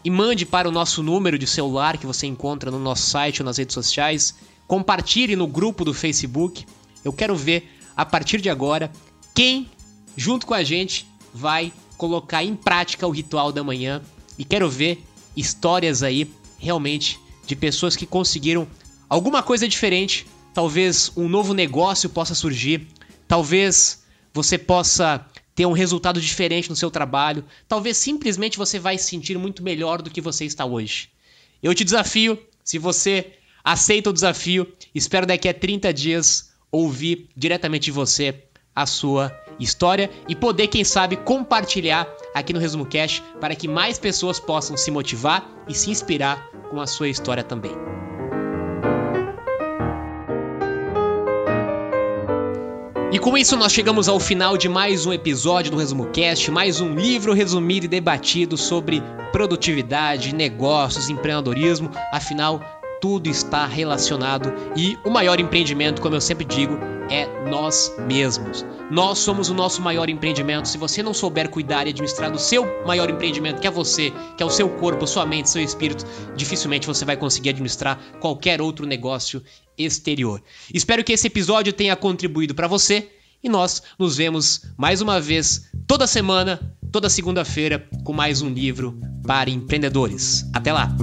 e 0.05 0.11
mande 0.11 0.45
para 0.45 0.69
o 0.69 0.73
nosso 0.73 1.01
número 1.01 1.39
de 1.39 1.47
celular 1.47 1.99
que 1.99 2.07
você 2.07 2.27
encontra 2.27 2.69
no 2.69 2.81
nosso 2.81 3.07
site 3.07 3.43
ou 3.43 3.47
nas 3.47 3.59
redes 3.59 3.75
sociais. 3.75 4.35
Compartilhe 4.67 5.37
no 5.37 5.47
grupo 5.47 5.85
do 5.85 5.95
Facebook. 5.95 6.67
Eu 7.05 7.13
quero 7.13 7.37
ver 7.37 7.71
a 7.97 8.05
partir 8.05 8.41
de 8.41 8.51
agora 8.51 8.91
quem, 9.33 9.71
junto 10.17 10.47
com 10.47 10.55
a 10.55 10.65
gente, 10.65 11.07
vai 11.33 11.73
colocar 11.97 12.43
em 12.43 12.57
prática 12.57 13.07
o 13.07 13.11
ritual 13.11 13.53
da 13.53 13.63
manhã. 13.63 14.03
E 14.37 14.45
quero 14.45 14.69
ver 14.69 15.05
histórias 15.37 16.03
aí 16.03 16.29
realmente 16.59 17.21
de 17.47 17.55
pessoas 17.55 17.95
que 17.95 18.05
conseguiram 18.05 18.67
alguma 19.09 19.45
coisa 19.45 19.69
diferente. 19.69 20.27
Talvez 20.53 21.13
um 21.17 21.29
novo 21.29 21.55
negócio 21.55 22.11
possa 22.11 22.35
surgir. 22.35 22.89
Talvez 23.29 24.03
você 24.35 24.59
possa 24.59 25.25
ter 25.57 25.67
um 25.67 25.73
resultado 25.73 26.21
diferente 26.21 26.69
no 26.69 26.77
seu 26.77 26.91
trabalho. 26.91 27.43
Talvez 27.67 27.97
simplesmente 27.97 28.59
você 28.59 28.79
vai 28.79 28.99
se 28.99 29.09
sentir 29.09 29.39
muito 29.39 29.63
melhor 29.63 30.03
do 30.03 30.11
que 30.11 30.21
você 30.21 30.45
está 30.45 30.67
hoje. 30.67 31.09
Eu 31.63 31.75
te 31.75 31.83
desafio, 31.83 32.39
se 32.63 32.79
você 32.79 33.33
aceita 33.65 34.11
o 34.11 34.13
desafio, 34.13 34.71
espero 34.95 35.27
daqui 35.27 35.49
a 35.49 35.55
30 35.55 35.93
dias 35.95 36.53
ouvir 36.71 37.31
diretamente 37.35 37.87
de 37.87 37.91
você 37.91 38.45
a 38.75 38.85
sua 38.85 39.35
história 39.59 40.11
e 40.29 40.37
poder, 40.37 40.67
quem 40.69 40.85
sabe, 40.85 41.17
compartilhar 41.17 42.07
aqui 42.35 42.53
no 42.53 42.61
Resumo 42.61 42.85
Cash 42.85 43.23
para 43.41 43.57
que 43.57 43.67
mais 43.67 43.99
pessoas 43.99 44.39
possam 44.39 44.77
se 44.77 44.91
motivar 44.91 45.51
e 45.67 45.75
se 45.75 45.91
inspirar 45.91 46.51
com 46.71 46.79
a 46.79 46.87
sua 46.87 47.09
história 47.09 47.43
também. 47.43 47.73
E 53.13 53.21
com 53.21 53.39
isso 53.39 53.57
nós 53.57 53.73
chegamos 53.73 54.09
ao 54.09 54.19
final 54.19 54.57
de 54.57 54.69
mais 54.69 55.07
um 55.07 55.13
episódio 55.13 55.71
do 55.71 55.79
Resumo 55.79 56.07
Cast, 56.07 56.51
mais 56.51 56.81
um 56.81 56.93
livro 56.93 57.33
resumido 57.33 57.87
e 57.87 57.89
debatido 57.89 58.57
sobre 58.57 59.01
produtividade, 59.31 60.35
negócios, 60.35 61.09
empreendedorismo. 61.09 61.89
Afinal, 62.13 62.61
tudo 63.01 63.29
está 63.29 63.65
relacionado 63.65 64.53
e 64.77 64.99
o 65.05 65.11
maior 65.11 65.39
empreendimento, 65.39 66.03
como 66.03 66.17
eu 66.17 66.21
sempre 66.21 66.45
digo, 66.45 66.77
é 67.09 67.29
nós 67.49 67.95
mesmos. 68.09 68.67
Nós 68.91 69.19
somos 69.19 69.51
o 69.51 69.55
nosso 69.55 69.81
maior 69.81 70.09
empreendimento. 70.09 70.69
Se 70.69 70.77
você 70.77 71.01
não 71.01 71.15
souber 71.15 71.49
cuidar 71.49 71.87
e 71.87 71.91
administrar 71.91 72.33
do 72.33 72.41
seu 72.41 72.67
maior 72.85 73.09
empreendimento, 73.09 73.61
que 73.61 73.69
é 73.69 73.71
você, 73.71 74.13
que 74.37 74.43
é 74.43 74.47
o 74.47 74.51
seu 74.51 74.69
corpo, 74.69 75.07
sua 75.07 75.25
mente, 75.25 75.49
seu 75.49 75.63
espírito, 75.63 76.05
dificilmente 76.35 76.89
você 76.89 77.05
vai 77.05 77.17
conseguir 77.17 77.51
administrar 77.51 77.99
qualquer 78.21 78.61
outro 78.61 78.85
negócio 78.85 79.41
exterior. 79.79 80.43
Espero 80.73 81.05
que 81.05 81.13
esse 81.13 81.27
episódio 81.27 81.73
tenha 81.73 81.97
contribuído 81.97 82.55
para 82.55 82.69
você 82.69 83.11
e 83.43 83.49
nós 83.49 83.83
nos 83.99 84.17
vemos 84.17 84.63
mais 84.77 85.01
uma 85.01 85.21
vez 85.21 85.69
toda 85.87 86.07
semana, 86.07 86.61
toda 86.91 87.09
segunda-feira, 87.09 87.89
com 88.05 88.13
mais 88.13 88.43
um 88.43 88.49
livro 88.49 88.99
para 89.27 89.51
empreendedores. 89.51 90.49
Até 90.53 90.73
lá! 90.73 90.95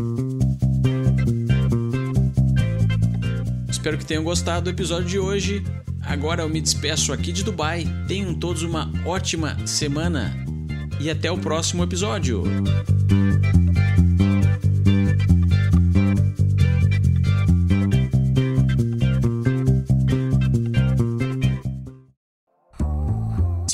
Espero 3.70 3.98
que 3.98 4.06
tenham 4.06 4.24
gostado 4.24 4.66
do 4.66 4.70
episódio 4.70 5.08
de 5.08 5.20
hoje. 5.20 5.64
Agora 6.02 6.44
eu 6.44 6.50
me 6.50 6.62
despeço 6.62 7.12
aqui 7.12 7.32
de 7.32 7.44
Dubai. 7.44 7.86
Tenham 8.08 8.34
todos 8.34 8.64
uma 8.64 8.92
ótima 9.06 9.58
semana 9.68 10.34
e 11.00 11.10
até 11.10 11.32
o 11.32 11.38
próximo 11.38 11.84
episódio. 11.84 12.44